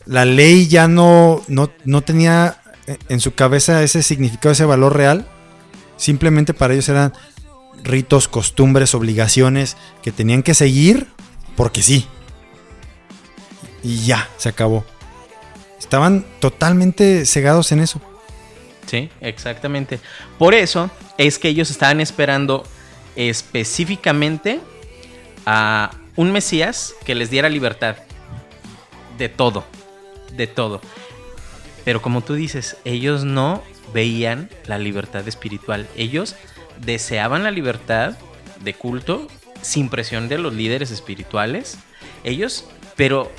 [0.05, 2.58] la ley ya no, no, no tenía
[3.09, 5.27] en su cabeza ese significado, ese valor real.
[5.97, 7.13] Simplemente para ellos eran
[7.83, 11.07] ritos, costumbres, obligaciones que tenían que seguir
[11.55, 12.07] porque sí.
[13.83, 14.85] Y ya, se acabó.
[15.77, 18.01] Estaban totalmente cegados en eso.
[18.85, 19.99] Sí, exactamente.
[20.37, 22.63] Por eso es que ellos estaban esperando
[23.15, 24.59] específicamente
[25.45, 27.97] a un Mesías que les diera libertad
[29.17, 29.65] de todo,
[30.35, 30.81] de todo.
[31.89, 33.63] Pero como tú dices, ellos no
[33.95, 35.87] veían la libertad espiritual.
[35.97, 36.35] Ellos
[36.85, 38.13] deseaban la libertad
[38.59, 39.27] de culto
[39.63, 41.79] sin presión de los líderes espirituales.
[42.23, 43.31] Ellos, pero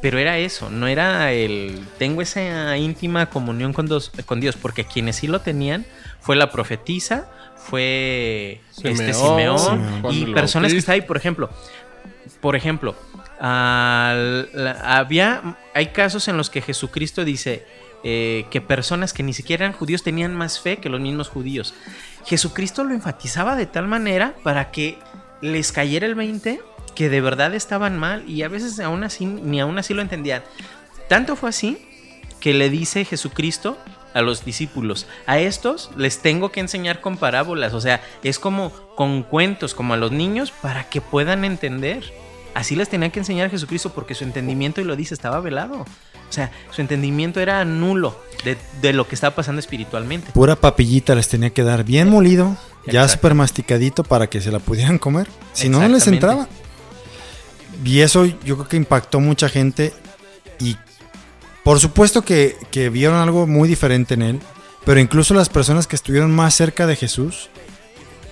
[0.00, 4.84] pero era eso, no era el tengo esa íntima comunión con Dios, con Dios porque
[4.84, 5.86] quienes sí lo tenían
[6.20, 9.56] fue la profetisa, fue este Simeón,
[10.10, 11.50] y personas que está ahí, por ejemplo,
[12.40, 12.96] por ejemplo,
[13.38, 17.64] al- la- había hay casos en los que Jesucristo dice
[18.04, 21.74] eh, que personas que ni siquiera eran judíos tenían más fe que los mismos judíos.
[22.24, 24.98] Jesucristo lo enfatizaba de tal manera para que
[25.40, 26.60] les cayera el 20
[26.94, 30.42] que de verdad estaban mal y a veces aún así ni aún así lo entendían.
[31.08, 31.78] Tanto fue así
[32.40, 33.78] que le dice Jesucristo
[34.14, 38.70] a los discípulos, a estos les tengo que enseñar con parábolas, o sea, es como
[38.94, 42.12] con cuentos, como a los niños, para que puedan entender.
[42.54, 45.86] Así les tenía que enseñar Jesucristo porque su entendimiento, y lo dice, estaba velado.
[46.32, 50.32] O sea, su entendimiento era nulo de, de lo que estaba pasando espiritualmente.
[50.32, 54.58] Pura papillita les tenía que dar bien molido, ya súper masticadito para que se la
[54.58, 55.28] pudieran comer.
[55.52, 56.48] Si no, no les entraba.
[57.84, 59.92] Y eso yo creo que impactó mucha gente.
[60.58, 60.78] Y
[61.64, 64.40] por supuesto que, que vieron algo muy diferente en él.
[64.86, 67.50] Pero incluso las personas que estuvieron más cerca de Jesús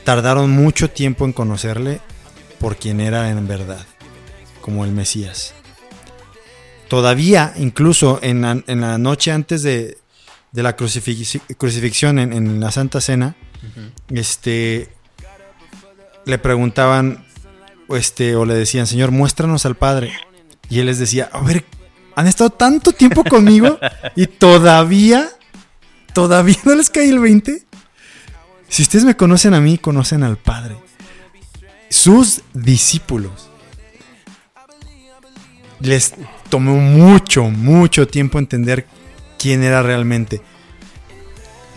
[0.05, 2.01] tardaron mucho tiempo en conocerle
[2.61, 3.85] por quien era en verdad,
[4.63, 5.53] como el Mesías.
[6.91, 9.97] Todavía, incluso en la, en la noche antes de,
[10.51, 13.37] de la crucifix- crucifixión en, en la Santa Cena,
[14.09, 14.93] este,
[16.27, 17.25] le preguntaban,
[17.91, 20.13] este, o le decían, Señor, muéstranos al Padre.
[20.69, 21.65] Y él les decía, a ver,
[22.17, 23.79] han estado tanto tiempo conmigo
[24.17, 25.29] y todavía,
[26.13, 27.67] todavía no les cae el 20.
[28.69, 30.77] Si ustedes me conocen a mí, conocen al Padre.
[31.89, 33.49] sus discípulos.
[35.81, 36.15] Les
[36.51, 38.87] tomó mucho, mucho tiempo entender
[39.39, 40.43] quién era realmente.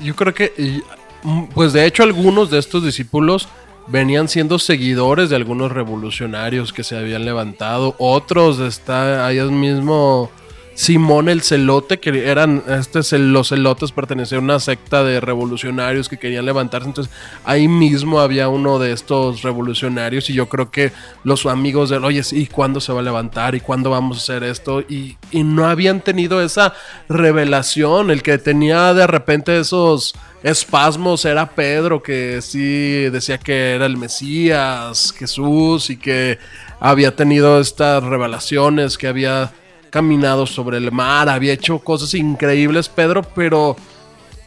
[0.01, 0.81] Yo creo que,
[1.23, 3.47] mm, pues de hecho algunos de estos discípulos
[3.87, 7.95] venían siendo seguidores de algunos revolucionarios que se habían levantado.
[7.99, 10.29] Otros está ahí mismo
[10.75, 16.17] Simón el Celote, que eran, este, los celotes pertenecían a una secta de revolucionarios que
[16.17, 16.87] querían levantarse.
[16.87, 17.13] Entonces
[17.45, 20.91] ahí mismo había uno de estos revolucionarios y yo creo que
[21.23, 23.55] los amigos de oye, ¿y cuándo se va a levantar?
[23.55, 24.81] ¿Y cuándo vamos a hacer esto?
[24.81, 26.73] Y, y no habían tenido esa
[27.07, 28.09] revelación.
[28.09, 33.97] El que tenía de repente esos espasmos era Pedro, que sí decía que era el
[33.97, 36.37] Mesías, Jesús, y que
[36.79, 39.53] había tenido estas revelaciones, que había
[39.93, 43.75] caminado sobre el mar, había hecho cosas increíbles, Pedro, pero,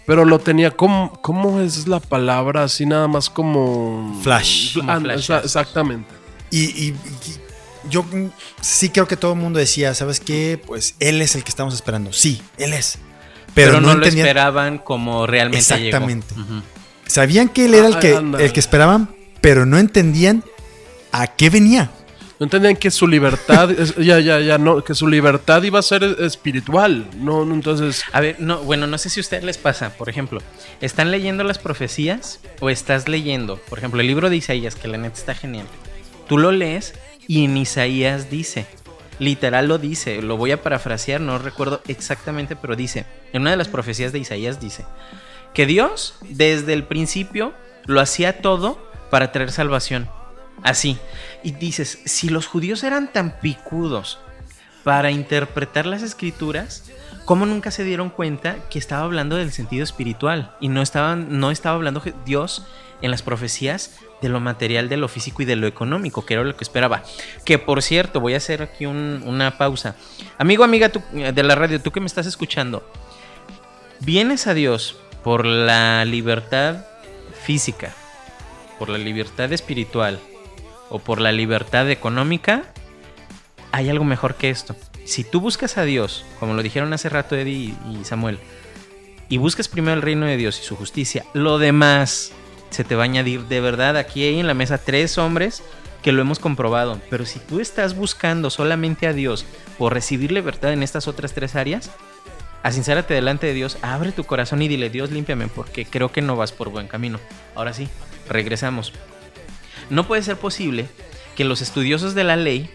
[0.04, 2.64] pero lo tenía como, ¿cómo es la palabra?
[2.64, 4.18] Así nada más como...
[4.24, 4.74] Flash.
[4.74, 6.12] Como Ah, exactamente.
[6.50, 7.36] Y, y- y
[7.88, 8.04] yo
[8.60, 10.60] sí creo que todo el mundo decía, ¿sabes qué?
[10.66, 12.12] Pues él es el que estamos esperando.
[12.12, 12.98] Sí, él es.
[13.54, 14.26] Pero, Pero, no, no, lo entendían.
[14.26, 16.34] esperaban como realmente Exactamente.
[16.34, 16.62] llegó.
[17.06, 20.42] Sabían que él era el Ah, que, el que esperaban, pero no entendían
[21.12, 21.92] a qué venía.
[22.38, 25.82] No entendían que su libertad, es- ya, ya, ya, no, que su libertad iba a
[25.82, 28.02] ser espiritual, no, no, entonces...
[28.12, 30.40] A ver, no, bueno, no sé si a ustedes les pasa, por ejemplo,
[30.82, 34.98] ¿están leyendo las profecías o estás leyendo, por ejemplo, el libro de Isaías, que la
[34.98, 35.66] neta está genial?
[36.28, 36.92] Tú lo lees
[37.26, 38.66] y en Isaías dice,
[39.18, 43.56] literal lo dice, lo voy a parafrasear, no recuerdo exactamente, pero dice, en una de
[43.56, 44.84] las profecías de Isaías dice,
[45.54, 47.54] que Dios desde el principio
[47.86, 48.78] lo hacía todo
[49.10, 50.10] para traer salvación.
[50.62, 50.98] Así.
[51.42, 54.18] Y dices, si los judíos eran tan picudos
[54.84, 56.84] para interpretar las escrituras,
[57.24, 60.54] ¿cómo nunca se dieron cuenta que estaba hablando del sentido espiritual?
[60.60, 62.66] Y no, estaban, no estaba hablando Dios
[63.02, 66.42] en las profecías de lo material, de lo físico y de lo económico, que era
[66.44, 67.02] lo que esperaba.
[67.44, 69.94] Que por cierto, voy a hacer aquí un- una pausa.
[70.38, 72.88] Amigo, amiga de la radio, tú que me estás escuchando,
[74.00, 76.86] vienes a Dios por la libertad
[77.44, 77.92] física,
[78.78, 80.18] por la libertad espiritual
[80.90, 82.64] o por la libertad económica,
[83.72, 84.76] hay algo mejor que esto.
[85.04, 88.38] Si tú buscas a Dios, como lo dijeron hace rato Eddie y Samuel,
[89.28, 92.32] y buscas primero el reino de Dios y su justicia, lo demás
[92.70, 93.42] se te va a añadir.
[93.42, 95.62] De verdad, aquí hay en la mesa tres hombres
[96.02, 97.00] que lo hemos comprobado.
[97.10, 99.44] Pero si tú estás buscando solamente a Dios
[99.78, 101.90] por recibir libertad en estas otras tres áreas,
[102.62, 106.36] asincérate delante de Dios, abre tu corazón y dile, Dios, límpiame, porque creo que no
[106.36, 107.18] vas por buen camino.
[107.54, 107.88] Ahora sí,
[108.28, 108.92] regresamos.
[109.90, 110.88] No puede ser posible
[111.36, 112.70] que los estudiosos de la ley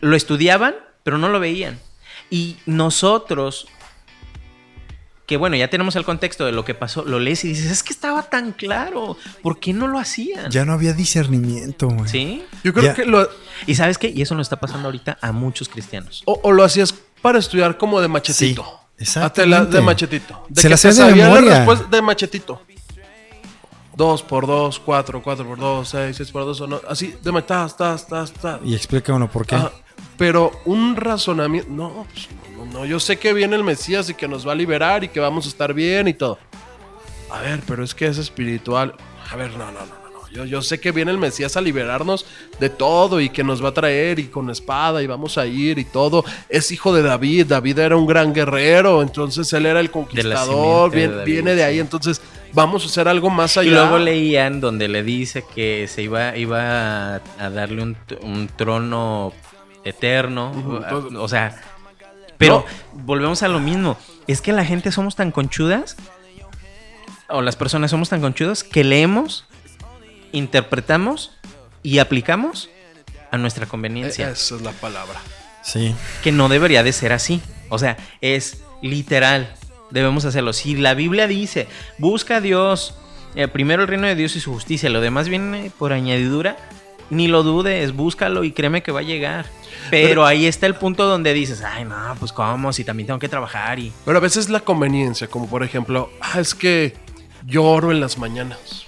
[0.00, 1.78] lo estudiaban, pero no lo veían.
[2.30, 3.66] Y nosotros,
[5.26, 7.82] que bueno, ya tenemos el contexto de lo que pasó, lo lees y dices, es
[7.82, 10.50] que estaba tan claro, ¿por qué no lo hacían?
[10.50, 12.08] Ya no había discernimiento, güey.
[12.08, 12.44] ¿Sí?
[12.64, 12.94] Yo creo Ya.
[12.94, 13.28] que lo,
[13.66, 14.08] ¿Y sabes qué?
[14.08, 16.22] Y eso nos está pasando ahorita a muchos cristianos.
[16.26, 18.62] o, o lo hacías para estudiar como de machetito.
[18.96, 19.76] Sí, exactamente.
[19.76, 20.44] de machetito.
[20.48, 21.56] De Se que la te de memoria.
[21.58, 22.62] respuesta de machetito.
[23.96, 27.32] 2 por 2, 4, 4 por 2, 6, 6 por 2, o no, así, de
[27.32, 28.60] meta, tas, tas, tas.
[28.64, 29.56] Y explica uno por qué.
[29.56, 29.72] Ajá,
[30.16, 34.28] pero un razonamiento, no, pues, no, no, yo sé que viene el Mesías y que
[34.28, 36.38] nos va a liberar y que vamos a estar bien y todo.
[37.30, 38.94] A ver, pero es que es espiritual.
[39.30, 39.80] A ver, no, no.
[39.80, 40.01] no.
[40.32, 42.24] Yo, yo sé que viene el Mesías a liberarnos
[42.58, 45.78] de todo y que nos va a traer y con espada y vamos a ir
[45.78, 46.24] y todo.
[46.48, 47.46] Es hijo de David.
[47.46, 50.90] David era un gran guerrero, entonces él era el conquistador.
[50.90, 51.80] de Viene, David, viene de ahí, sí.
[51.80, 52.22] entonces
[52.52, 53.68] vamos a hacer algo más allá.
[53.68, 59.32] Y luego leían donde le dice que se iba, iba a, darle un, trono
[59.84, 60.52] eterno.
[61.18, 61.60] O sea,
[62.38, 63.96] pero volvemos a lo mismo.
[64.26, 65.96] Es que la gente somos tan conchudas,
[67.28, 69.46] o las personas somos tan conchudas, que leemos,
[70.32, 71.32] interpretamos
[71.82, 72.68] y aplicamos
[73.30, 74.30] a nuestra Eh, conveniencia.
[74.30, 75.20] Esa es la palabra.
[75.64, 75.94] Sí.
[76.24, 77.40] que no debería de ser así.
[77.68, 79.54] O sea, es literal.
[79.90, 80.52] Debemos hacerlo.
[80.52, 81.68] Si la Biblia dice,
[81.98, 82.94] busca a Dios,
[83.36, 86.56] eh, primero el reino de Dios y su justicia, lo demás viene por añadidura,
[87.10, 89.46] ni lo dudes, búscalo y créeme que va a llegar.
[89.90, 93.20] Pero, Pero- ahí está el punto donde dices, ay, no, pues cómo, si también tengo
[93.20, 93.92] que trabajar y...
[94.04, 96.94] Pero a veces la conveniencia, como por ejemplo, ah, es que
[97.46, 98.81] lloro en las mañanas.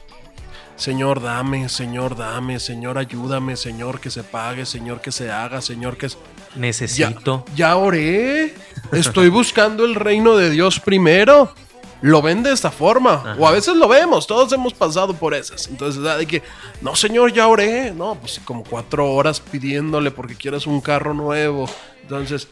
[0.77, 5.97] Señor, dame, Señor, dame, Señor, ayúdame, Señor, que se pague, Señor, que se haga, Señor,
[5.97, 6.09] que...
[6.09, 6.17] Ya,
[6.57, 7.45] Necesito.
[7.55, 8.55] ya oré.
[8.93, 11.53] Estoy buscando el reino de Dios primero.
[12.01, 13.15] Lo ven de esta forma.
[13.15, 13.37] Ajá.
[13.39, 14.27] O a veces lo vemos.
[14.27, 15.69] Todos hemos pasado por esas.
[15.69, 16.43] Entonces, de que,
[16.81, 17.93] no, Señor, ya oré.
[17.93, 21.69] No, pues como cuatro horas pidiéndole porque quieres un carro nuevo.
[22.03, 22.47] Entonces,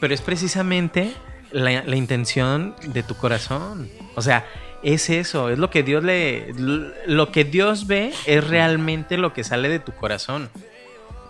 [0.00, 1.12] Pero es precisamente
[1.50, 3.90] la, la intención de tu corazón.
[4.14, 4.46] O sea,
[4.84, 6.52] es eso, es lo que Dios le
[7.06, 10.50] lo que Dios ve es realmente lo que sale de tu corazón,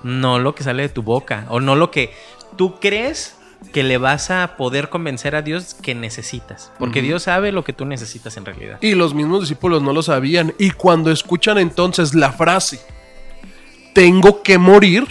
[0.03, 2.13] no lo que sale de tu boca o no lo que
[2.57, 3.37] tú crees
[3.73, 7.01] que le vas a poder convencer a Dios que necesitas, porque.
[7.01, 8.79] Dios sabe lo que tú necesitas en realidad.
[8.81, 10.53] Y los mismos discípulos no lo sabían.
[10.59, 12.81] Y cuando escuchan entonces la frase,
[13.95, 15.07] tengo que morir,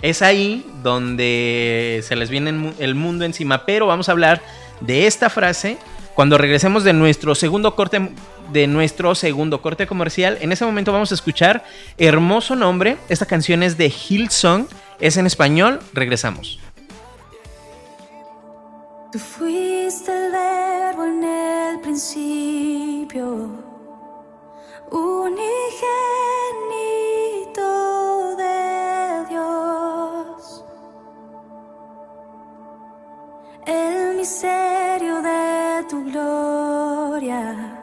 [0.00, 4.40] Es ahí donde se les viene el mundo encima, pero vamos a hablar
[4.80, 5.76] de esta frase
[6.18, 8.10] cuando regresemos de nuestro segundo corte
[8.52, 10.36] de nuestro segundo corte comercial.
[10.40, 11.62] En ese momento vamos a escuchar
[11.96, 12.96] Hermoso Nombre.
[13.08, 14.66] Esta canción es de Hillsong,
[14.98, 15.78] es en español.
[15.92, 16.58] Regresamos.
[19.12, 23.62] Tú fuiste el verbo en el principio,
[24.90, 25.48] unigénito
[33.70, 37.82] El misterio de tu gloria,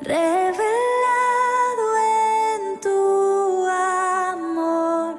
[0.00, 5.14] revelado en tu amor.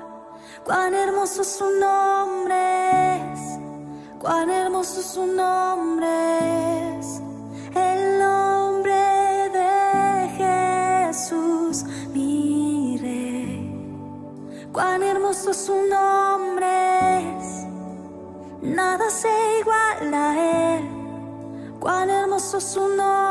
[0.65, 3.39] Cuán hermoso su nombre es.
[4.19, 6.12] Cuán hermoso su nombre
[22.59, 23.22] su nombre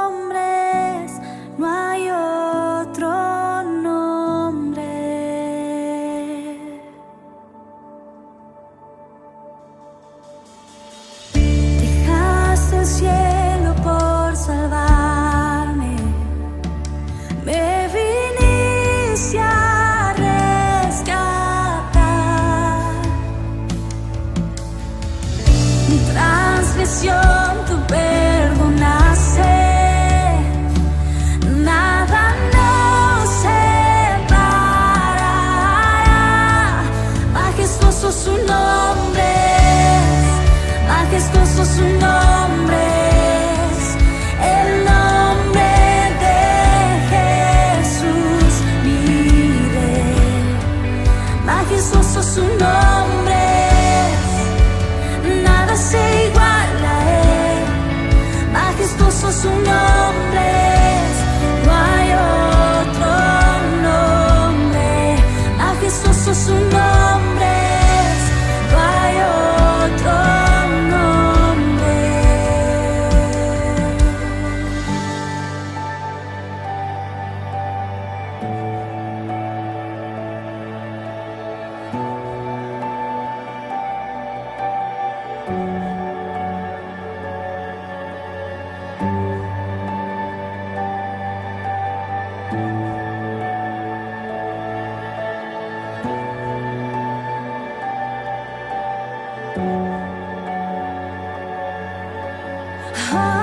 [103.13, 103.42] No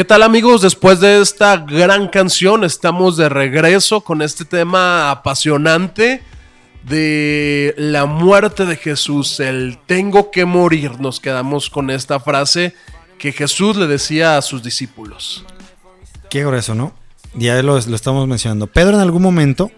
[0.00, 0.62] ¿Qué tal amigos?
[0.62, 6.22] Después de esta gran canción estamos de regreso con este tema apasionante
[6.84, 10.98] de la muerte de Jesús, el tengo que morir.
[11.00, 12.74] Nos quedamos con esta frase
[13.18, 15.44] que Jesús le decía a sus discípulos.
[16.30, 16.94] Qué grueso, ¿no?
[17.34, 18.68] Ya lo, lo estamos mencionando.
[18.68, 19.70] Pedro en algún momento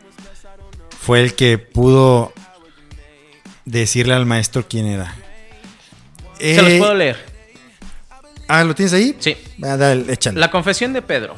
[1.01, 2.33] fue el que pudo
[3.65, 5.17] decirle al maestro quién era.
[6.39, 7.32] Se los Eh, puedo leer.
[8.55, 9.17] Ah, ¿lo tienes ahí?
[9.19, 9.35] Sí.
[9.63, 10.39] Ah, dale, échale.
[10.39, 11.37] La confesión de Pedro.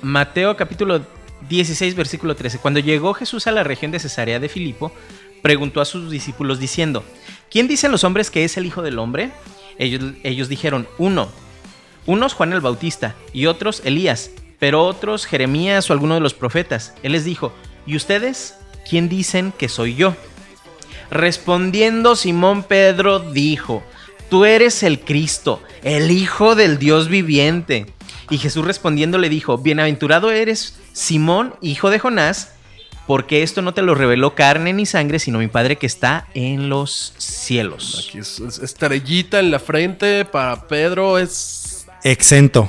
[0.00, 1.04] Mateo capítulo
[1.48, 2.60] 16, versículo 13.
[2.60, 4.92] Cuando llegó Jesús a la región de Cesarea de Filipo,
[5.42, 7.02] preguntó a sus discípulos diciendo,
[7.50, 9.32] ¿quién dicen los hombres que es el Hijo del Hombre?
[9.76, 11.32] Ellos, ellos dijeron, uno,
[12.06, 14.30] unos Juan el Bautista y otros Elías,
[14.60, 16.94] pero otros Jeremías o alguno de los profetas.
[17.02, 17.52] Él les dijo,
[17.88, 18.54] ¿y ustedes
[18.88, 20.14] quién dicen que soy yo?
[21.10, 23.82] Respondiendo Simón Pedro dijo,
[24.28, 27.86] Tú eres el Cristo, el Hijo del Dios viviente.
[28.30, 32.52] Y Jesús respondiendo le dijo, Bienaventurado eres Simón, hijo de Jonás,
[33.06, 36.68] porque esto no te lo reveló carne ni sangre, sino mi Padre que está en
[36.68, 38.06] los cielos.
[38.06, 41.86] Aquí es, es estrellita en la frente para Pedro, es...
[42.04, 42.68] Exento.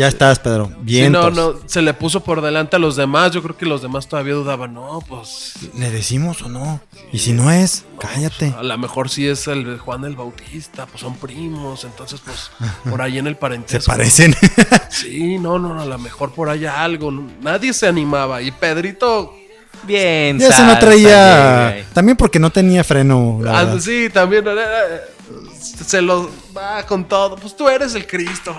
[0.00, 0.72] Ya estás, Pedro.
[0.80, 1.08] Bien.
[1.08, 3.32] Sí, no, no, se le puso por delante a los demás.
[3.32, 4.72] Yo creo que los demás todavía dudaban.
[4.72, 6.80] No, pues ¿Le decimos o no?
[7.12, 8.54] Y si no es, cállate.
[8.56, 11.84] a lo mejor sí es el Juan el Bautista, pues son primos.
[11.84, 12.50] Entonces, pues
[12.88, 13.92] por ahí en el Se parentesco.
[13.92, 14.34] parecen.
[14.88, 17.12] Sí, no, no, no, a lo mejor por allá algo.
[17.42, 18.40] Nadie se animaba.
[18.40, 19.34] Y Pedrito,
[19.82, 21.84] Bien, ya se no traía.
[21.92, 23.38] También porque no tenía freno.
[23.42, 25.00] la ah, sí, también eh,
[25.86, 27.36] se lo va con todo.
[27.36, 28.56] Pues tú eres el Cristo.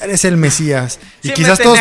[0.00, 0.98] Eres el Mesías.
[1.22, 1.78] Y Sí, quizás todos,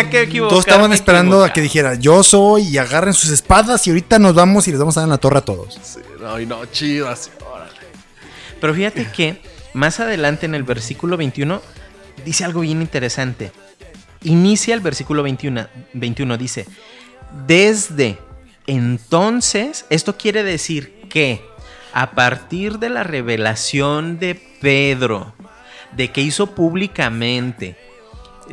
[0.59, 4.67] estaban esperando a que dijera, yo soy, y agarren sus espadas y ahorita nos vamos
[4.67, 5.79] y les vamos a dar en la torre a todos.
[5.81, 7.71] Sí, no, y no, chido, así, órale.
[8.59, 9.41] Pero fíjate que
[9.73, 11.61] más adelante en el versículo 21
[12.25, 13.51] dice algo bien interesante.
[14.23, 16.65] Inicia el versículo 21, 21 dice,
[17.45, 18.17] desde
[18.67, 21.41] entonces, esto quiere decir que
[21.93, 25.33] a partir de la revelación de Pedro,
[25.95, 27.77] de que hizo públicamente,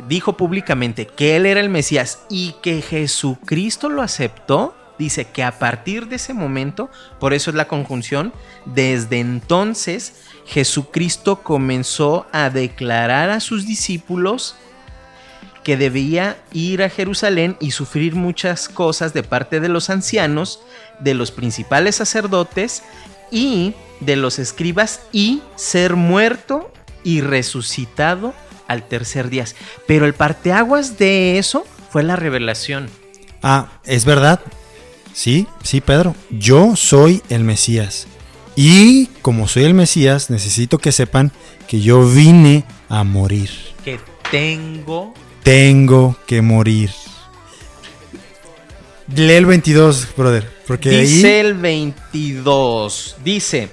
[0.07, 5.59] dijo públicamente que él era el Mesías y que Jesucristo lo aceptó, dice que a
[5.59, 6.89] partir de ese momento,
[7.19, 8.33] por eso es la conjunción,
[8.65, 14.55] desde entonces Jesucristo comenzó a declarar a sus discípulos
[15.63, 20.61] que debía ir a Jerusalén y sufrir muchas cosas de parte de los ancianos,
[20.99, 22.83] de los principales sacerdotes
[23.31, 26.71] y de los escribas y ser muerto
[27.03, 28.33] y resucitado
[28.67, 29.45] al tercer día.
[29.87, 32.89] Pero el parteaguas de eso fue la revelación.
[33.41, 34.39] Ah, ¿es verdad?
[35.13, 36.15] Sí, sí, Pedro.
[36.29, 38.07] Yo soy el Mesías.
[38.55, 41.31] Y como soy el Mesías, necesito que sepan
[41.67, 43.49] que yo vine a morir.
[43.83, 43.99] Que
[44.31, 45.13] tengo
[45.43, 46.89] Tengo que morir.
[49.13, 50.49] Lee el 22, brother.
[50.65, 51.45] Porque Dice ahí...
[51.45, 53.69] el 22, dice,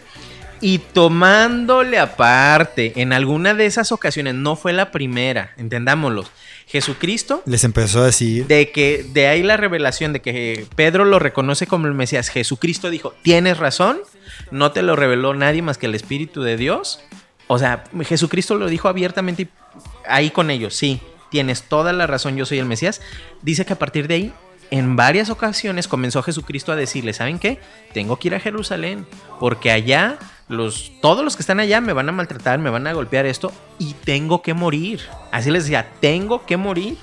[0.63, 6.25] y tomándole aparte, en alguna de esas ocasiones, no fue la primera, entendámoslo,
[6.69, 8.47] Jesucristo, Les empezó a decir...
[8.47, 12.91] de que de ahí la revelación de que Pedro lo reconoce como el Mesías, Jesucristo
[12.91, 13.99] dijo, tienes razón,
[14.53, 17.01] no te lo reveló nadie más que el Espíritu de Dios.
[17.49, 19.49] O sea, Jesucristo lo dijo abiertamente
[20.07, 23.01] ahí con ellos, sí, tienes toda la razón, yo soy el Mesías.
[23.43, 24.33] Dice que a partir de ahí,
[24.71, 27.59] en varias ocasiones comenzó Jesucristo a decirle, ¿saben qué?
[27.93, 29.07] Tengo que ir a Jerusalén,
[29.41, 30.19] porque allá
[30.49, 33.53] los, todos los que están allá me van a maltratar, me van a golpear esto
[33.79, 35.01] y tengo que morir.
[35.31, 36.97] Así les decía, tengo que morir.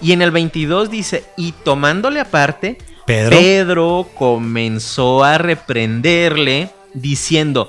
[0.00, 3.36] Y en el 22 dice, y tomándole aparte, Pedro.
[3.38, 7.68] Pedro comenzó a reprenderle diciendo,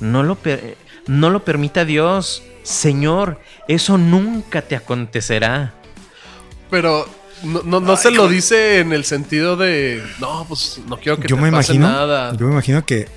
[0.00, 0.76] no lo, per-
[1.06, 5.74] no lo permita Dios, Señor, eso nunca te acontecerá.
[6.70, 7.08] Pero
[7.42, 11.28] no, no, no se lo dice en el sentido de, no, pues no quiero que
[11.28, 12.32] yo te me pase imagino, nada.
[12.36, 13.08] yo me imagino que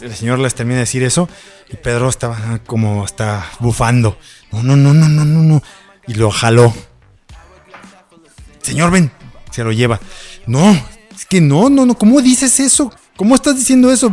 [0.00, 1.28] el señor les termina de decir eso
[1.70, 4.18] y Pedro estaba como hasta bufando.
[4.52, 5.62] No, no, no, no, no, no, no.
[6.06, 6.72] Y lo jaló.
[8.62, 9.10] Señor, ven.
[9.50, 10.00] Se lo lleva.
[10.46, 10.70] No,
[11.14, 11.96] es que no, no, no.
[11.96, 12.92] ¿Cómo dices eso?
[13.16, 14.12] ¿Cómo estás diciendo eso?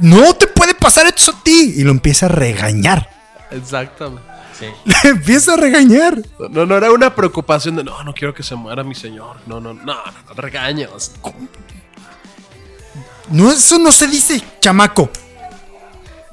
[0.00, 1.74] No te puede pasar esto a ti.
[1.76, 3.08] Y lo empieza a regañar.
[3.50, 4.34] Exactamente.
[4.84, 6.22] Le empieza a regañar.
[6.50, 9.36] No, no era una preocupación de, no, no quiero que se muera mi señor.
[9.46, 11.12] No, no, no, no, no regaños.
[13.30, 15.10] No, eso no se dice, chamaco.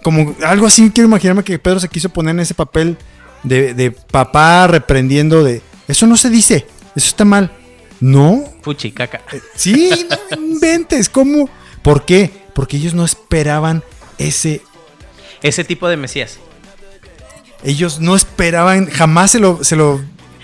[0.03, 2.97] Como algo así, quiero imaginarme que Pedro se quiso poner en ese papel
[3.43, 5.61] de, de papá reprendiendo de...
[5.87, 6.65] Eso no se dice,
[6.95, 7.51] eso está mal.
[7.99, 9.21] No, Fuchi, caca.
[9.55, 11.49] sí, no inventes, ¿cómo?
[11.83, 12.31] ¿Por qué?
[12.55, 13.83] Porque ellos no esperaban
[14.17, 14.61] ese...
[15.43, 16.39] Ese tipo de Mesías.
[17.63, 20.01] ellos no esperaban, jamás se lo, se lo,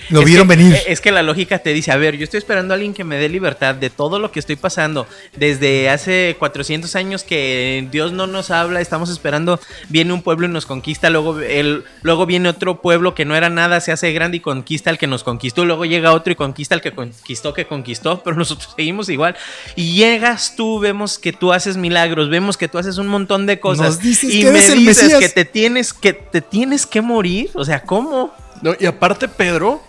[0.09, 0.77] lo Es vieron que- venir.
[0.87, 3.17] Es que la lógica te dice, a ver, yo estoy esperando a alguien que me
[3.17, 5.07] dé libertad de todo lo que estoy pasando.
[5.35, 10.49] Desde hace 400 años que Dios no nos habla, estamos esperando, viene un pueblo y
[10.49, 14.37] nos conquista, luego, el, luego viene otro pueblo que no era nada, se hace grande
[14.37, 17.65] y conquista al que nos conquistó, luego llega otro y conquista al que conquistó, que
[17.65, 19.35] conquistó, pero nosotros seguimos igual.
[19.75, 23.59] Y llegas tú, vemos que tú haces milagros, vemos que tú haces un montón de
[23.59, 23.87] cosas.
[23.87, 27.63] Nos dices y que me dices que te tienes que te tienes que morir, o
[27.65, 28.33] sea, ¿cómo?
[28.61, 29.81] No, y aparte Pedro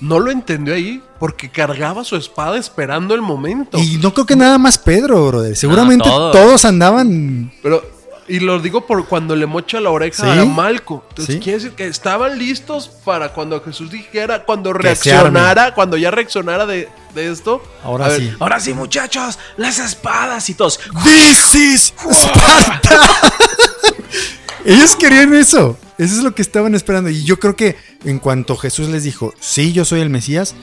[0.00, 3.78] no lo entendió ahí porque cargaba su espada esperando el momento.
[3.78, 5.56] Y no creo que nada más Pedro, brother.
[5.56, 6.32] Seguramente todos.
[6.32, 7.52] todos andaban.
[7.62, 7.82] Pero,
[8.28, 10.38] y lo digo por cuando le mocha la oreja Sí.
[10.40, 11.04] a Malco.
[11.10, 11.40] Entonces Sí.
[11.40, 16.88] quiere decir que estaban listos para cuando Jesús dijera, cuando reaccionara, cuando ya reaccionara de,
[17.14, 17.62] de esto.
[17.84, 18.32] Ahora A ver, sí.
[18.38, 20.78] Ahora sí, muchachos, las espadas y todos.
[21.04, 23.00] This is Sparta.
[24.64, 25.76] Ellos querían eso.
[26.00, 27.10] Eso es lo que estaban esperando.
[27.10, 30.54] Y yo creo que en cuanto Jesús les dijo, sí, yo soy el Mesías,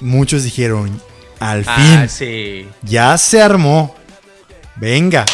[0.00, 1.00] muchos dijeron,
[1.40, 2.68] al Ah, fin, sí.
[2.82, 3.94] ya se armó.
[4.76, 5.24] Venga.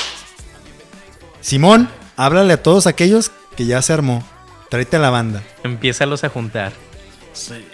[1.40, 4.24] Simón, háblale a todos aquellos que ya se armó.
[4.68, 5.42] Tráete a la banda.
[5.64, 6.72] Empiézalos a juntar.
[7.32, 7.64] Sí.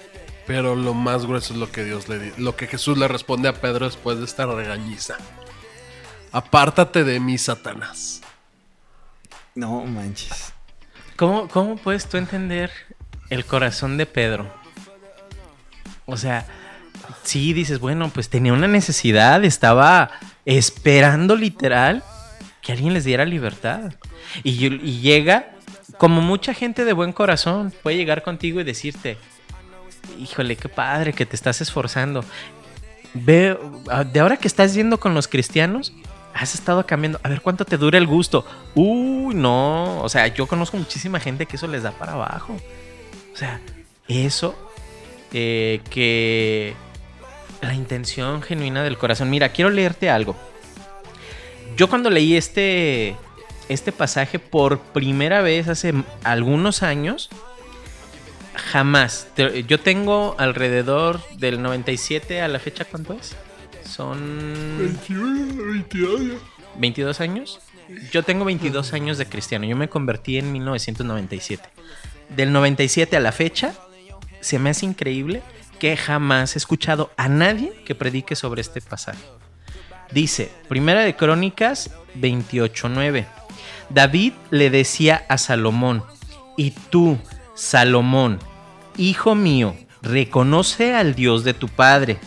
[0.47, 3.61] Pero lo más grueso es lo que Dios le lo que Jesús le responde a
[3.61, 5.16] Pedro después de esta regañiza.
[6.32, 8.20] Apártate de mí, Satanás.
[9.55, 10.53] No manches.
[11.17, 12.71] ¿Cómo, ¿Cómo puedes tú entender
[13.31, 14.53] el corazón de Pedro?
[16.05, 16.47] O sea,
[17.23, 20.11] sí dices, bueno, pues tenía una necesidad, estaba
[20.45, 22.05] esperando literal
[22.62, 23.93] que alguien les diera libertad.
[24.43, 24.69] Y,
[25.01, 25.51] llega,
[25.99, 29.19] como mucha gente de buen corazón, puede llegar contigo y decirte,
[30.19, 32.25] híjole, qué padre que te estás esforzando.
[33.14, 33.59] Ve,
[33.91, 35.93] ah, de ahora que estás yendo con los cristianos,
[36.37, 37.18] has estado cambiando.
[37.22, 38.45] A ver cuánto te dura el gusto.
[38.74, 40.03] Uy, no.
[40.03, 42.57] O sea, yo conozco muchísima gente que eso les da para abajo.
[43.32, 43.61] O sea,
[44.09, 44.55] eso
[45.32, 46.74] eh, que
[47.62, 49.30] la intención genuina del corazón.
[49.30, 50.37] Mira, quiero leerte algo.
[51.76, 53.16] Yo cuando leí este
[53.68, 57.28] este pasaje por primera vez hace algunos años,
[58.55, 59.28] jamás.
[59.66, 63.37] Yo tengo alrededor del 97 a la fecha, ¿cuánto es?
[63.89, 64.99] Son
[66.78, 67.61] 22 años.
[68.11, 69.64] Yo tengo 22 años de cristiano.
[69.64, 71.68] Yo me convertí en 1997.
[72.30, 73.72] Del 97 a la fecha,
[74.41, 75.43] se me hace increíble
[75.78, 79.22] que jamás he escuchado a nadie que predique sobre este pasaje.
[80.11, 83.26] Dice, Primera de Crónicas 28:9.
[83.91, 86.03] David le decía a Salomón,
[86.57, 87.18] y tú,
[87.55, 88.39] Salomón,
[88.97, 92.18] hijo mío, reconoce al Dios de tu padre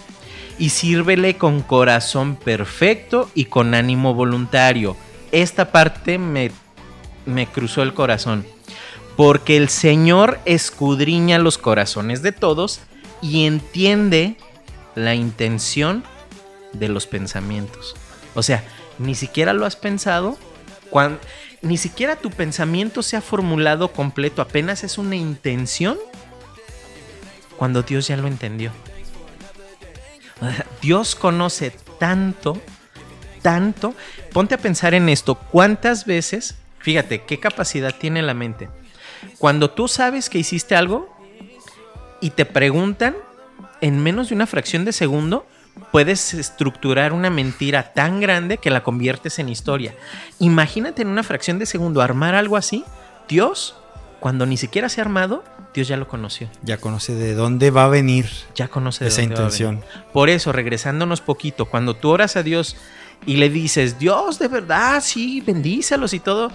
[0.60, 4.96] y sírvele con corazón perfecto y con ánimo voluntario.
[5.32, 6.52] Esta parte me,
[7.26, 8.46] me cruzó el corazón.
[9.16, 12.82] Porque el Señor escudriña los corazones de todos
[13.22, 14.36] y entiende
[14.96, 16.04] la intención
[16.74, 17.96] de los pensamientos.
[18.36, 18.64] O sea,
[18.98, 20.38] ni siquiera lo has pensado,
[21.62, 25.98] ni siquiera tu pensamiento se ha formulado completo, apenas es una intención
[27.58, 28.72] cuando Dios ya lo entendió.
[30.82, 32.62] Dios conoce tanto,
[33.42, 33.94] tanto.
[34.34, 35.36] Ponte a pensar en esto.
[35.36, 38.70] ¿Cuántas veces, fíjate, qué capacidad tiene la mente?
[39.38, 41.14] Cuando tú sabes que hiciste algo
[42.22, 43.16] y te preguntan,
[43.82, 45.46] en menos de una fracción de segundo,
[45.92, 49.96] puedes estructurar una mentira tan grande que la conviertes en historia.
[50.40, 52.84] Imagínate en una fracción de segundo armar algo así.
[53.28, 53.76] Dios,
[54.20, 55.44] cuando ni siquiera se ha armado,
[55.74, 56.50] Dios ya lo conoció.
[56.64, 59.80] Ya conoce de dónde va a venir Ya conoce de esa dónde va a intención.
[59.82, 60.06] venir.
[60.14, 62.76] Por eso, regresándonos poquito, cuando tú oras a Dios
[63.26, 66.52] y le dices, Dios, de verdad, sí, bendícelos y todo.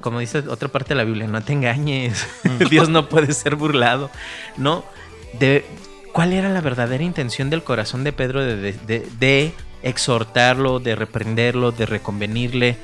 [0.00, 2.26] Como dice otra parte de la Biblia, no te engañes.
[2.70, 4.10] Dios no puede ser burlado.
[4.56, 4.84] No.
[5.38, 5.64] De,
[6.12, 10.94] ¿Cuál era la verdadera intención del corazón de Pedro de, de- de- de exhortarlo, de
[10.96, 12.76] reprenderlo, de reconvenirle?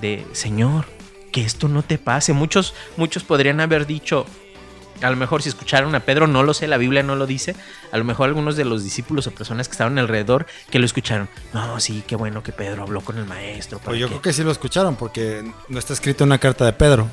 [0.00, 0.86] De, Señor,
[1.32, 2.32] que esto no te pase.
[2.32, 4.26] Muchos, muchos podrían haber dicho,
[5.00, 7.56] a lo mejor si escucharon a Pedro, no lo sé, la Biblia no lo dice.
[7.90, 11.28] A lo mejor algunos de los discípulos o personas que estaban alrededor que lo escucharon.
[11.52, 13.80] No, sí, qué bueno que Pedro habló con el maestro.
[13.80, 14.12] Pues yo que-".
[14.12, 17.08] creo que sí lo escucharon porque no está escrito en una carta de Pedro.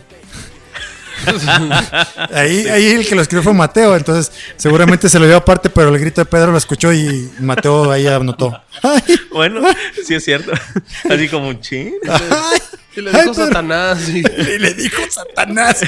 [2.33, 5.89] ahí, ahí el que lo escribió fue Mateo, entonces seguramente se lo dio aparte, pero
[5.89, 8.59] el grito de Pedro lo escuchó y Mateo ahí anotó.
[8.83, 9.01] Ay,
[9.31, 9.61] Bueno,
[10.05, 10.51] sí es cierto.
[11.09, 11.93] Así como un chin.
[12.09, 12.59] ay,
[12.95, 13.47] Y le ay, dijo Pedro.
[13.47, 14.09] Satanás.
[14.09, 15.81] y- Y le dijo Satanás.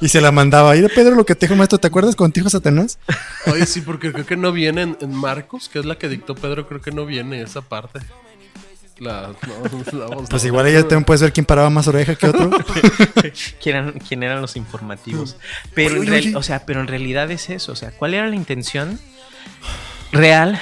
[0.00, 0.76] Y se la mandaba.
[0.76, 1.78] ¿Y de Pedro lo que te dijo maestro?
[1.78, 2.98] ¿Te acuerdas cuando te dijo Satanás?
[3.46, 6.34] Oye, sí, porque creo que no viene en, en Marcos, que es la que dictó
[6.34, 8.00] Pedro, creo que no viene esa parte.
[9.02, 9.32] La,
[9.92, 12.50] no, la voz Pues igual ella también puedes ver quién paraba más oreja que otro.
[13.62, 15.36] ¿Quién eran, quién eran los informativos?
[15.74, 17.72] Pero, Oye, en real- o sea, pero en realidad es eso.
[17.72, 18.98] O sea, ¿cuál era la intención
[20.12, 20.58] real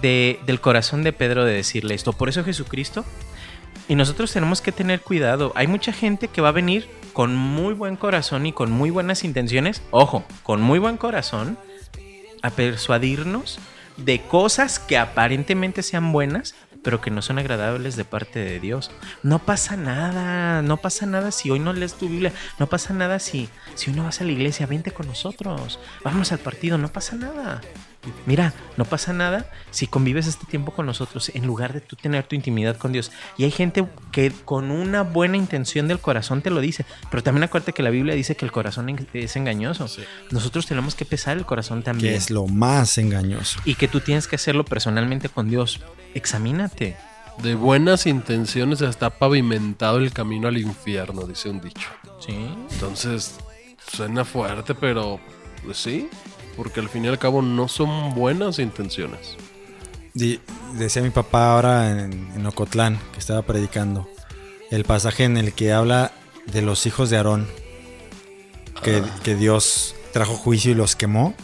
[0.00, 2.12] de- del corazón de Pedro de decirle esto?
[2.12, 3.04] Por eso Jesucristo.
[3.88, 5.52] Y nosotros tenemos que tener cuidado.
[5.54, 9.22] Hay mucha gente que va a venir con muy buen corazón y con muy buenas
[9.22, 9.80] intenciones.
[9.92, 11.56] Ojo, con muy buen corazón
[12.42, 13.58] a persuadirnos
[13.96, 16.54] de cosas que aparentemente sean buenas,
[16.86, 18.92] pero que no son agradables de parte de Dios.
[19.24, 23.18] No pasa nada, no pasa nada si hoy no lees tu Biblia, no pasa nada
[23.18, 26.86] si, si hoy no vas a la iglesia, vente con nosotros, vamos al partido, no
[26.86, 27.60] pasa nada.
[28.26, 32.26] Mira, no pasa nada si convives este tiempo con nosotros en lugar de tú tener
[32.26, 33.12] tu intimidad con Dios.
[33.36, 37.44] Y hay gente que con una buena intención del corazón te lo dice, pero también
[37.44, 39.86] acuérdate que la Biblia dice que el corazón es engañoso.
[40.30, 42.12] Nosotros tenemos que pesar el corazón también.
[42.12, 43.60] que es lo más engañoso.
[43.64, 45.80] Y que tú tienes que hacerlo personalmente con Dios.
[46.14, 46.96] Examínate.
[47.42, 51.88] De buenas intenciones está pavimentado el camino al infierno, dice un dicho.
[52.18, 52.48] Sí.
[52.70, 53.34] Entonces,
[53.92, 55.20] suena fuerte, pero
[55.64, 56.08] pues sí,
[56.56, 59.36] porque al fin y al cabo no son buenas intenciones.
[60.74, 64.08] Decía mi papá ahora en, en Ocotlán, que estaba predicando,
[64.70, 66.12] el pasaje en el que habla
[66.46, 67.46] de los hijos de Aarón,
[68.82, 71.34] que, que Dios trajo juicio y los quemó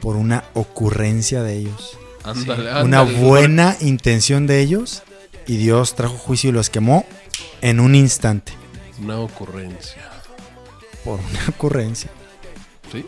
[0.00, 1.98] por una ocurrencia de ellos.
[2.24, 3.18] Ándale, Una ándale.
[3.20, 5.02] buena intención de ellos
[5.46, 7.04] y Dios trajo juicio y los quemó
[7.60, 8.52] en un instante
[9.02, 10.02] Una ocurrencia.
[11.04, 12.10] por una ocurrencia.
[12.90, 13.04] ¿Sí?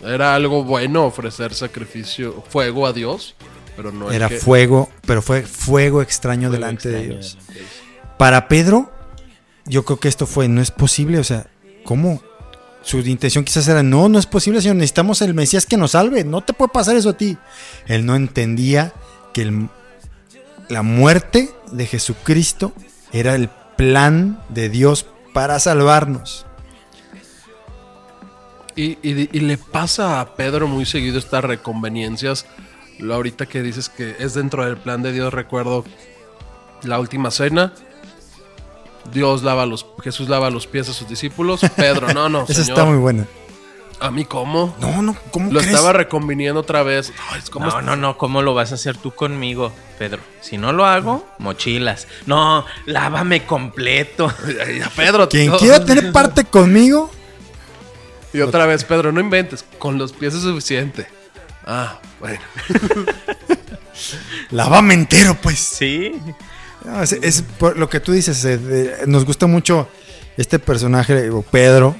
[0.00, 3.34] Era algo bueno ofrecer sacrificio, fuego a Dios,
[3.76, 7.32] pero no es Era que- fuego, pero fue fuego extraño Fuego delante de extraño Dios.
[7.38, 7.72] delante de Dios.
[8.18, 8.92] Para Pedro,
[9.66, 11.46] yo creo que esto fue, no es posible, o sea,
[11.84, 12.22] ¿cómo?
[12.82, 16.22] Su intención quizás era, no, no es posible, Señor, necesitamos el Mesías que nos salve,
[16.22, 17.38] no te puede pasar eso a ti.
[17.86, 18.92] Él no entendía
[19.32, 19.68] que el-
[20.68, 22.72] la muerte de Jesucristo
[23.12, 26.44] era el plan de Dios para salvarnos.
[28.76, 32.46] Y, y- y le pasa a Pedro muy seguido estas reconveniencias.
[32.98, 35.84] Lo ahorita que dices que es dentro del plan de Dios, recuerdo
[36.82, 37.72] la última cena.
[39.12, 41.60] Dios lava los, Jesús lava los pies a sus discípulos.
[41.76, 43.26] Pedro, no, no, Esa está muy buena.
[44.00, 44.74] ¿A mí cómo?
[44.80, 45.72] No, no, ¿cómo Lo crees?
[45.74, 47.12] estaba reconviniendo otra vez.
[47.30, 50.20] Ay, es como No, no, no, ¿cómo lo vas a hacer tú conmigo, Pedro?
[50.40, 52.06] Si no lo hago, mochilas.
[52.26, 54.32] No, lávame completo.
[54.96, 55.28] Pedro.
[55.28, 57.10] Quien quiera tener parte conmigo,
[58.34, 59.64] Y otra vez, Pedro, no inventes.
[59.78, 61.06] Con los pies es suficiente.
[61.64, 62.40] Ah, bueno.
[64.50, 65.58] lávame entero, pues.
[65.58, 66.12] Sí.
[66.84, 69.88] No, es, es por lo que tú dices, eh, de- nos gusta mucho
[70.36, 71.96] este personaje, o Pedro,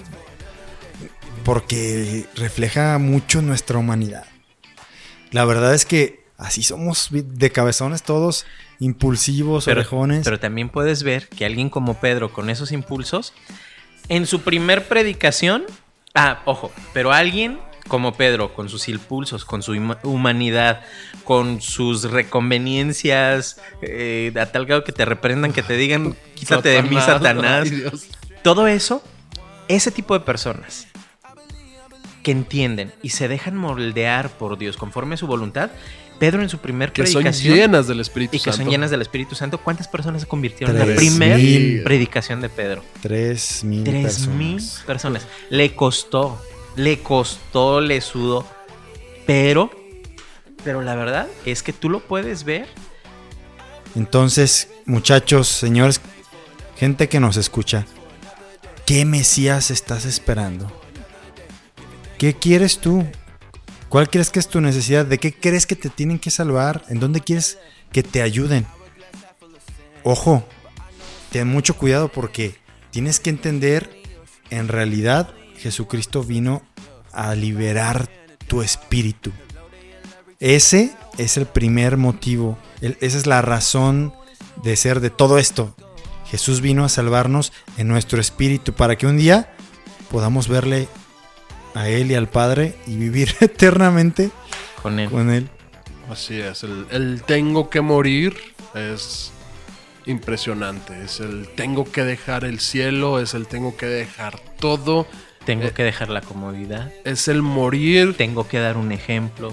[1.44, 4.24] porque refleja mucho nuestra humanidad.
[5.30, 8.46] La verdad es que así somos de cabezones todos,
[8.80, 10.24] impulsivos, Pero, orejones.
[10.24, 13.32] pero también puedes ver que alguien como Pedro, con esos impulsos,
[14.08, 15.64] en su primer predicación,
[16.14, 17.58] ah, ojo, pero alguien
[17.88, 20.80] como Pedro, con sus impulsos, con su huma- humanidad,
[21.24, 26.82] con sus reconveniencias, eh, a tal grado que te reprendan, que te digan, quítate de
[26.82, 27.68] mí, Satanás.
[28.42, 29.02] Todo eso,
[29.68, 30.86] ese tipo de personas
[32.22, 35.70] que entienden y se dejan moldear por Dios conforme a su voluntad,
[36.18, 38.58] Pedro en su primer Que son predicación llenas del Espíritu y que Santo.
[38.58, 41.36] son llenas del Espíritu Santo, ¿cuántas personas se convirtieron en la primera
[41.84, 42.82] predicación de Pedro?
[43.02, 44.36] Tres mil Tres personas.
[44.36, 45.26] mil personas.
[45.50, 46.40] Le costó,
[46.76, 48.46] le costó, le sudó,
[49.26, 49.70] pero,
[50.62, 52.66] pero la verdad es que tú lo puedes ver
[53.96, 56.00] Entonces, muchachos, señores,
[56.76, 57.86] gente que nos escucha,
[58.86, 60.70] ¿qué Mesías estás esperando?
[62.18, 63.04] ¿Qué quieres tú?
[63.88, 65.06] ¿Cuál crees que es tu necesidad?
[65.06, 66.84] ¿De qué crees que te tienen que salvar?
[66.88, 67.58] ¿En dónde quieres
[67.92, 68.66] que te ayuden?
[70.02, 70.44] Ojo,
[71.30, 72.56] ten mucho cuidado porque
[72.90, 73.90] tienes que entender,
[74.50, 76.62] en realidad, Jesucristo vino
[77.12, 78.08] a liberar
[78.46, 79.32] tu espíritu.
[80.40, 84.12] Ese es el primer motivo, esa es la razón
[84.62, 85.74] de ser de todo esto.
[86.26, 89.54] Jesús vino a salvarnos en nuestro espíritu para que un día
[90.10, 90.88] podamos verle
[91.74, 94.30] a Él y al Padre y vivir eternamente
[94.82, 95.10] con él.
[95.10, 95.48] con Él.
[96.10, 98.36] Así es, el, el tengo que morir
[98.74, 99.32] es
[100.06, 101.02] impresionante.
[101.02, 105.06] Es el tengo que dejar el cielo, es el tengo que dejar todo,
[105.46, 109.52] Tengo Eh, que dejar la comodidad, es el morir tengo que dar un ejemplo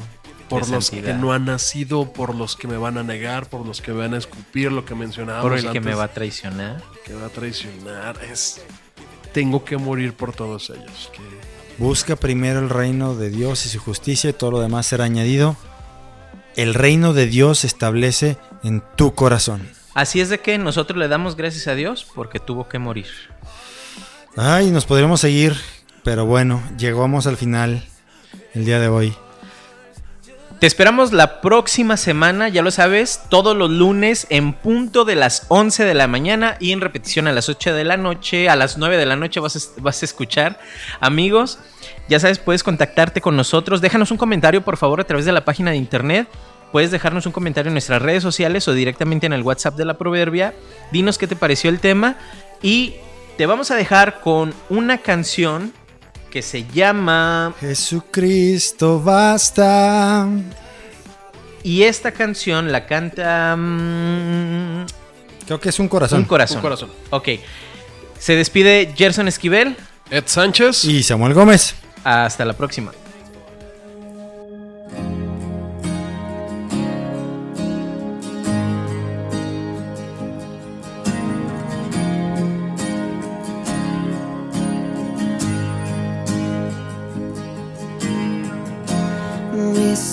[0.49, 3.81] por los que no han nacido, por los que me van a negar, por los
[3.81, 6.81] que me van a escupir, lo que mencionábamos por el que me va a traicionar.
[7.05, 8.19] que va a traicionar.
[8.29, 8.61] Es
[9.33, 11.09] tengo que morir por todos ellos.
[11.13, 15.05] que- Busca primero el reino de Dios y su justicia y todo lo demás será
[15.05, 15.57] añadido.
[16.55, 19.67] El reino de Dios se establece en tu corazón.
[19.95, 23.07] Así es de que nosotros le damos gracias a Dios porque tuvo que morir.
[24.37, 25.55] Ay, nos podríamos seguir,
[26.03, 27.83] pero bueno, llegamos al final
[28.53, 29.15] el día de hoy.
[30.61, 35.47] Te esperamos la próxima semana, ya lo sabes, todos los lunes en punto de las
[35.47, 38.77] 11 de la mañana y en repetición a las 8 de la noche, a las
[38.77, 40.59] 9 de la noche vas a, vas a escuchar.
[40.99, 41.57] Amigos,
[42.07, 43.81] ya sabes, puedes contactarte con nosotros.
[43.81, 46.27] Déjanos un comentario, por favor, a través de la página de internet.
[46.71, 49.97] Puedes dejarnos un comentario en nuestras redes sociales o directamente en el WhatsApp de la
[49.97, 50.53] Proverbia.
[50.91, 52.17] Dinos qué te pareció el tema
[52.61, 52.97] y
[53.35, 55.73] te vamos a dejar con una canción
[56.31, 60.27] que se llama Jesucristo basta.
[61.61, 64.85] y esta canción la canta mm,
[65.45, 66.19] Creo que es un corazón.
[66.19, 66.57] un corazón.
[66.57, 66.89] Un corazón.
[67.09, 67.29] Ok.
[68.17, 69.75] Se despide Gerson Esquivel.
[70.09, 70.85] Ed Sánchez.
[70.85, 71.75] Y Samuel Gómez.
[72.03, 72.91] Hasta la próxima.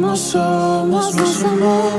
[0.00, 1.90] como somos nos amó.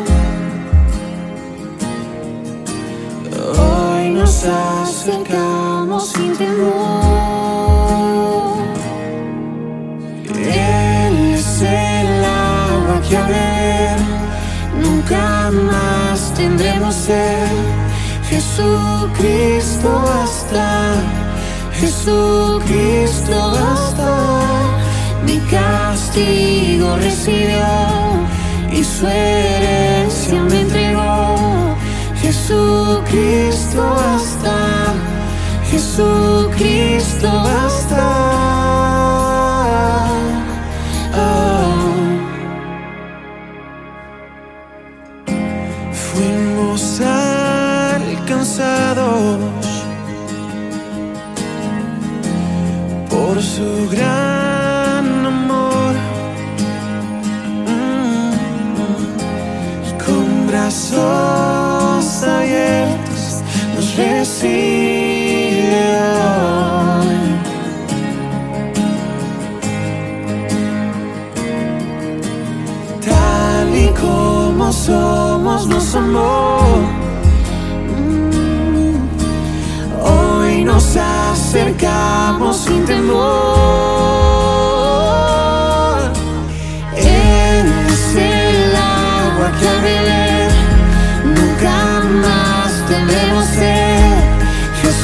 [3.60, 6.70] Hoy nos acercamos sin temor.
[10.34, 14.00] Él es el agua que a beber
[14.82, 17.50] nunca más tendremos sed.
[18.30, 20.94] Jesucristo basta,
[21.74, 24.59] Jesucristo basta.
[25.50, 27.66] Castigo recibió
[28.72, 31.76] y su herencia me entregó.
[32.22, 34.94] Jesucristo basta,
[35.72, 38.06] Jesucristo basta.
[41.16, 41.90] Oh.
[45.92, 47.02] Fuimos
[48.02, 48.60] alcanzados
[53.10, 54.29] por su gran
[60.70, 63.42] brazos abiertos
[63.76, 65.74] nos recibe
[66.14, 67.18] hoy.
[73.04, 76.60] Tal y como somos nos amó.
[77.98, 78.94] Mm.
[80.04, 83.90] Hoy nos acercamos sin temor.
[86.96, 87.30] Él